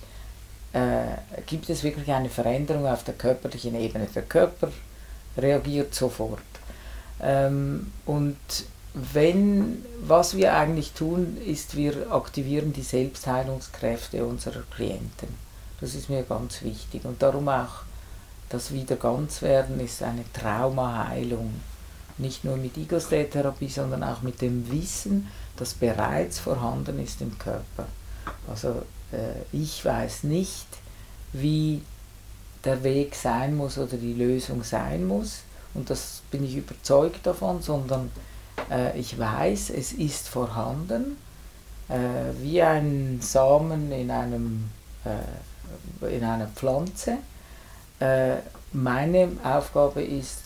äh, 0.72 1.16
gibt 1.46 1.68
es 1.68 1.82
wirklich 1.82 2.10
eine 2.12 2.28
Veränderung 2.28 2.86
auf 2.86 3.04
der 3.04 3.14
körperlichen 3.14 3.74
Ebene. 3.74 4.06
Der 4.14 4.22
Körper 4.22 4.70
reagiert 5.36 5.94
sofort. 5.94 6.40
Ähm, 7.20 7.92
und 8.06 8.36
wenn, 8.94 9.84
was 10.00 10.36
wir 10.36 10.54
eigentlich 10.54 10.92
tun, 10.92 11.36
ist, 11.44 11.76
wir 11.76 12.12
aktivieren 12.12 12.72
die 12.72 12.82
Selbstheilungskräfte 12.82 14.24
unserer 14.24 14.62
Klienten. 14.74 15.28
Das 15.80 15.96
ist 15.96 16.08
mir 16.08 16.22
ganz 16.22 16.62
wichtig. 16.62 17.04
Und 17.04 17.20
darum 17.20 17.48
auch 17.48 17.82
das 18.48 18.72
Wieder 18.72 18.94
ganz 18.94 19.42
werden 19.42 19.80
ist 19.80 20.00
eine 20.02 20.24
Traumaheilung 20.32 21.54
nicht 22.18 22.44
nur 22.44 22.56
mit 22.56 22.76
Ego-State-Therapie, 22.76 23.68
sondern 23.68 24.02
auch 24.04 24.22
mit 24.22 24.40
dem 24.40 24.70
Wissen, 24.70 25.28
das 25.56 25.74
bereits 25.74 26.38
vorhanden 26.38 27.02
ist 27.02 27.20
im 27.20 27.38
Körper. 27.38 27.86
Also 28.48 28.82
äh, 29.12 29.42
ich 29.52 29.84
weiß 29.84 30.24
nicht, 30.24 30.66
wie 31.32 31.82
der 32.64 32.82
Weg 32.82 33.14
sein 33.14 33.56
muss 33.56 33.78
oder 33.78 33.96
die 33.96 34.14
Lösung 34.14 34.62
sein 34.62 35.06
muss, 35.06 35.40
und 35.74 35.90
das 35.90 36.22
bin 36.30 36.44
ich 36.44 36.56
überzeugt 36.56 37.26
davon, 37.26 37.60
sondern 37.60 38.10
äh, 38.70 38.98
ich 38.98 39.18
weiß, 39.18 39.70
es 39.70 39.92
ist 39.92 40.28
vorhanden, 40.28 41.16
äh, 41.88 41.96
wie 42.40 42.62
ein 42.62 43.18
Samen 43.20 43.90
in, 43.92 44.10
einem, 44.10 44.70
äh, 45.04 46.16
in 46.16 46.24
einer 46.24 46.46
Pflanze. 46.46 47.18
Äh, 47.98 48.36
meine 48.72 49.28
Aufgabe 49.42 50.02
ist, 50.02 50.44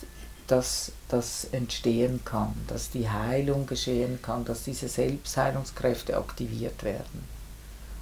dass 0.49 0.91
das 1.09 1.47
entstehen 1.51 2.21
kann, 2.25 2.53
dass 2.67 2.89
die 2.89 3.09
Heilung 3.09 3.67
geschehen 3.67 4.19
kann, 4.21 4.45
dass 4.45 4.63
diese 4.63 4.87
Selbstheilungskräfte 4.87 6.17
aktiviert 6.17 6.83
werden. 6.83 7.23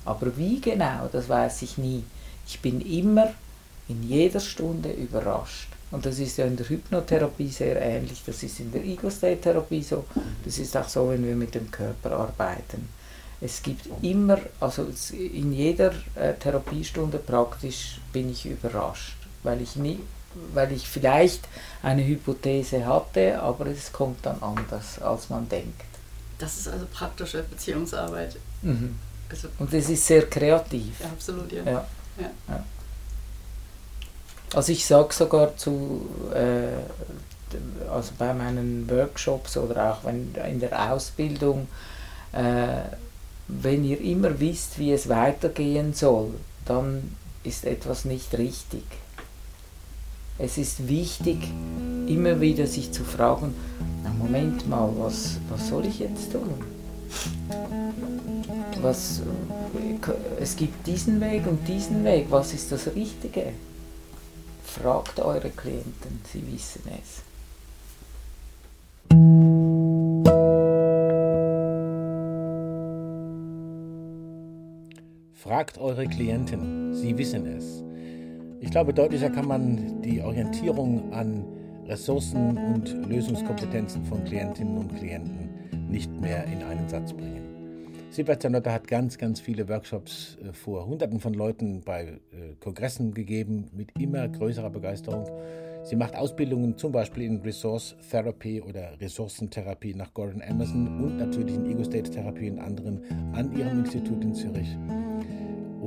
Aber 0.05 0.37
wie 0.37 0.61
genau, 0.61 1.09
das 1.11 1.27
weiß 1.27 1.63
ich 1.63 1.77
nie. 1.77 2.03
Ich 2.47 2.61
bin 2.61 2.79
immer 2.79 3.33
in 3.89 4.03
jeder 4.03 4.39
Stunde 4.39 4.91
überrascht. 4.91 5.67
Und 5.91 6.05
das 6.05 6.19
ist 6.19 6.37
ja 6.37 6.45
in 6.45 6.55
der 6.55 6.67
Hypnotherapie 6.67 7.49
sehr 7.49 7.81
ähnlich, 7.81 8.21
das 8.25 8.43
ist 8.43 8.59
in 8.59 8.71
der 8.71 8.83
Ego-State-Therapie 8.83 9.83
so, 9.83 10.05
das 10.43 10.57
ist 10.57 10.75
auch 10.75 10.87
so, 10.87 11.09
wenn 11.09 11.25
wir 11.25 11.35
mit 11.35 11.55
dem 11.55 11.71
Körper 11.71 12.11
arbeiten. 12.11 12.89
Es 13.39 13.61
gibt 13.61 13.87
immer, 14.01 14.39
also 14.59 14.87
in 15.13 15.53
jeder 15.53 15.93
äh, 16.15 16.33
Therapiestunde 16.33 17.19
praktisch 17.19 17.99
bin 18.11 18.31
ich 18.31 18.45
überrascht, 18.45 19.15
weil 19.43 19.61
ich 19.61 19.75
nie, 19.75 19.99
weil 20.53 20.71
ich 20.71 20.87
vielleicht 20.87 21.47
eine 21.83 22.05
Hypothese 22.05 22.85
hatte, 22.85 23.39
aber 23.41 23.67
es 23.67 23.91
kommt 23.91 24.25
dann 24.25 24.41
anders, 24.41 24.99
als 24.99 25.29
man 25.29 25.47
denkt. 25.49 25.81
Das 26.39 26.57
ist 26.57 26.67
also 26.67 26.85
praktische 26.91 27.43
Beziehungsarbeit. 27.43 28.37
Mhm. 28.61 28.97
Also 29.29 29.49
Und 29.59 29.73
es 29.73 29.89
ist 29.89 30.05
sehr 30.05 30.27
kreativ. 30.29 30.99
Ja, 30.99 31.07
absolut, 31.07 31.51
ja. 31.51 31.63
ja. 31.63 31.85
ja. 32.47 32.63
Also 34.53 34.71
ich 34.71 34.85
sage 34.85 35.13
sogar 35.13 35.57
zu, 35.57 36.07
äh, 36.33 37.89
also 37.91 38.11
bei 38.17 38.33
meinen 38.33 38.89
Workshops 38.89 39.57
oder 39.57 39.91
auch 39.91 40.05
wenn, 40.05 40.33
in 40.35 40.59
der 40.59 40.91
Ausbildung, 40.91 41.67
äh, 42.31 42.83
wenn 43.47 43.83
ihr 43.83 43.99
immer 44.01 44.39
wisst, 44.39 44.79
wie 44.79 44.93
es 44.93 45.09
weitergehen 45.09 45.93
soll, 45.93 46.33
dann 46.65 47.15
ist 47.43 47.65
etwas 47.65 48.05
nicht 48.05 48.37
richtig. 48.37 48.83
Es 50.39 50.59
ist 50.59 50.87
wichtig, 50.87 51.39
immer 52.07 52.39
wieder 52.39 52.67
sich 52.67 52.91
zu 52.91 53.03
fragen, 53.03 53.55
na 54.03 54.11
Moment 54.13 54.69
mal, 54.69 54.87
was, 54.97 55.39
was 55.49 55.67
soll 55.67 55.85
ich 55.87 55.99
jetzt 55.99 56.31
tun? 56.31 56.53
Was, 58.81 59.23
es 60.39 60.55
gibt 60.55 60.85
diesen 60.85 61.19
Weg 61.21 61.47
und 61.47 61.67
diesen 61.67 62.03
Weg, 62.03 62.27
was 62.29 62.53
ist 62.53 62.71
das 62.71 62.93
Richtige? 62.93 63.53
Fragt 64.63 65.19
eure 65.19 65.49
Klienten, 65.49 66.21
sie 66.31 66.43
wissen 66.53 66.83
es. 66.85 67.23
Fragt 75.33 75.79
eure 75.79 76.05
Klienten, 76.07 76.93
sie 76.93 77.17
wissen 77.17 77.47
es. 77.47 77.81
Ich 78.59 78.71
glaube, 78.71 78.93
deutlicher 78.93 79.29
kann 79.29 79.47
man 79.47 80.01
die 80.01 80.21
Orientierung 80.21 81.13
an 81.13 81.45
Ressourcen 81.85 82.57
und 82.57 83.07
Lösungskompetenzen 83.07 84.03
von 84.05 84.23
Klientinnen 84.25 84.77
und 84.77 84.95
Klienten 84.97 85.49
nicht 85.89 86.11
mehr 86.19 86.43
in 86.45 86.63
einen 86.63 86.89
Satz 86.89 87.13
bringen. 87.13 87.47
Sebastian 88.09 88.53
Notter 88.53 88.73
hat 88.73 88.87
ganz, 88.87 89.17
ganz 89.17 89.39
viele 89.39 89.69
Workshops 89.69 90.37
äh, 90.41 90.53
vor 90.53 90.87
Hunderten 90.87 91.19
von 91.19 91.33
Leuten 91.33 91.81
bei 91.81 92.03
äh, 92.03 92.55
Kongressen 92.59 93.13
gegeben 93.13 93.69
mit 93.73 93.91
immer 93.99 94.27
größerer 94.27 94.69
Begeisterung. 94.69 95.27
Sie 95.83 95.95
macht 95.95 96.15
Ausbildungen 96.15 96.77
zum 96.77 96.91
Beispiel 96.91 97.23
in 97.23 97.41
Resource 97.41 97.95
Therapy 98.09 98.61
oder 98.61 98.99
Ressourcentherapie 98.99 99.93
nach 99.93 100.13
Gordon 100.13 100.41
Emerson 100.41 101.01
und 101.03 101.17
natürlich 101.17 101.55
in 101.55 101.69
Ego-State-Therapie 101.69 102.49
und 102.51 102.59
anderen 102.59 103.03
an 103.33 103.55
ihrem 103.57 103.79
Institut 103.79 104.23
in 104.23 104.33
Zürich. 104.33 104.75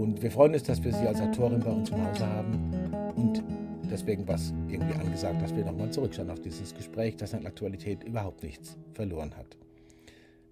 Und 0.01 0.23
wir 0.23 0.31
freuen 0.31 0.55
uns, 0.55 0.63
dass 0.63 0.83
wir 0.83 0.95
Sie 0.95 1.07
als 1.07 1.21
Autorin 1.21 1.61
bei 1.61 1.71
uns 1.71 1.91
im 1.91 2.03
Hause 2.03 2.27
haben. 2.27 2.73
Und 3.17 3.43
deswegen 3.91 4.27
war 4.27 4.37
es 4.37 4.55
irgendwie 4.67 4.95
angesagt, 4.95 5.43
dass 5.43 5.55
wir 5.55 5.63
nochmal 5.63 5.91
zurückschauen 5.91 6.31
auf 6.31 6.41
dieses 6.41 6.75
Gespräch, 6.75 7.19
das 7.19 7.35
an 7.35 7.45
Aktualität 7.45 8.03
überhaupt 8.05 8.43
nichts 8.43 8.79
verloren 8.95 9.37
hat. 9.37 9.59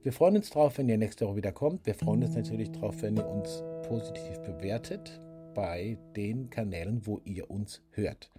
Wir 0.02 0.12
freuen 0.12 0.36
uns 0.36 0.50
drauf, 0.50 0.76
wenn 0.76 0.90
ihr 0.90 0.98
nächste 0.98 1.26
Woche 1.26 1.36
wieder 1.36 1.52
kommt. 1.52 1.86
Wir 1.86 1.94
freuen 1.94 2.24
uns 2.24 2.36
natürlich 2.36 2.70
drauf, 2.72 2.96
wenn 3.00 3.16
ihr 3.16 3.26
uns 3.26 3.62
positiv 3.88 4.38
bewertet 4.40 5.18
bei 5.54 5.96
den 6.14 6.50
Kanälen, 6.50 7.06
wo 7.06 7.22
ihr 7.24 7.50
uns 7.50 7.80
hört. 7.92 8.30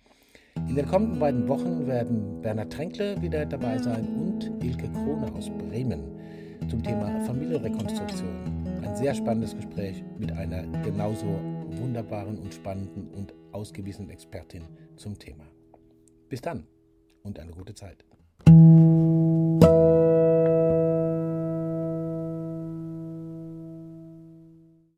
In 0.68 0.76
den 0.76 0.86
kommenden 0.86 1.18
beiden 1.18 1.48
Wochen 1.48 1.88
werden 1.88 2.40
Bernhard 2.44 2.72
Tränkle 2.72 3.20
wieder 3.20 3.48
dabei 3.48 3.80
sein 3.80 4.08
und 4.16 4.64
Ilke 4.64 4.88
Krone 4.92 5.34
aus 5.34 5.50
Bremen 5.50 6.04
zum 6.70 6.84
Thema 6.84 7.20
Familienrekonstruktion 7.26 8.59
ein 8.90 8.96
sehr 8.96 9.14
spannendes 9.14 9.56
Gespräch 9.56 10.04
mit 10.18 10.32
einer 10.32 10.64
genauso 10.82 11.28
wunderbaren 11.78 12.40
und 12.40 12.56
spannenden 12.56 13.08
und 13.12 13.36
ausgewiesenen 13.52 14.10
Expertin 14.10 14.64
zum 14.96 15.18
Thema. 15.20 15.46
Bis 16.28 16.42
dann 16.42 16.66
und 17.22 17.38
eine 17.38 17.52
gute 17.52 17.76
Zeit. 17.76 18.04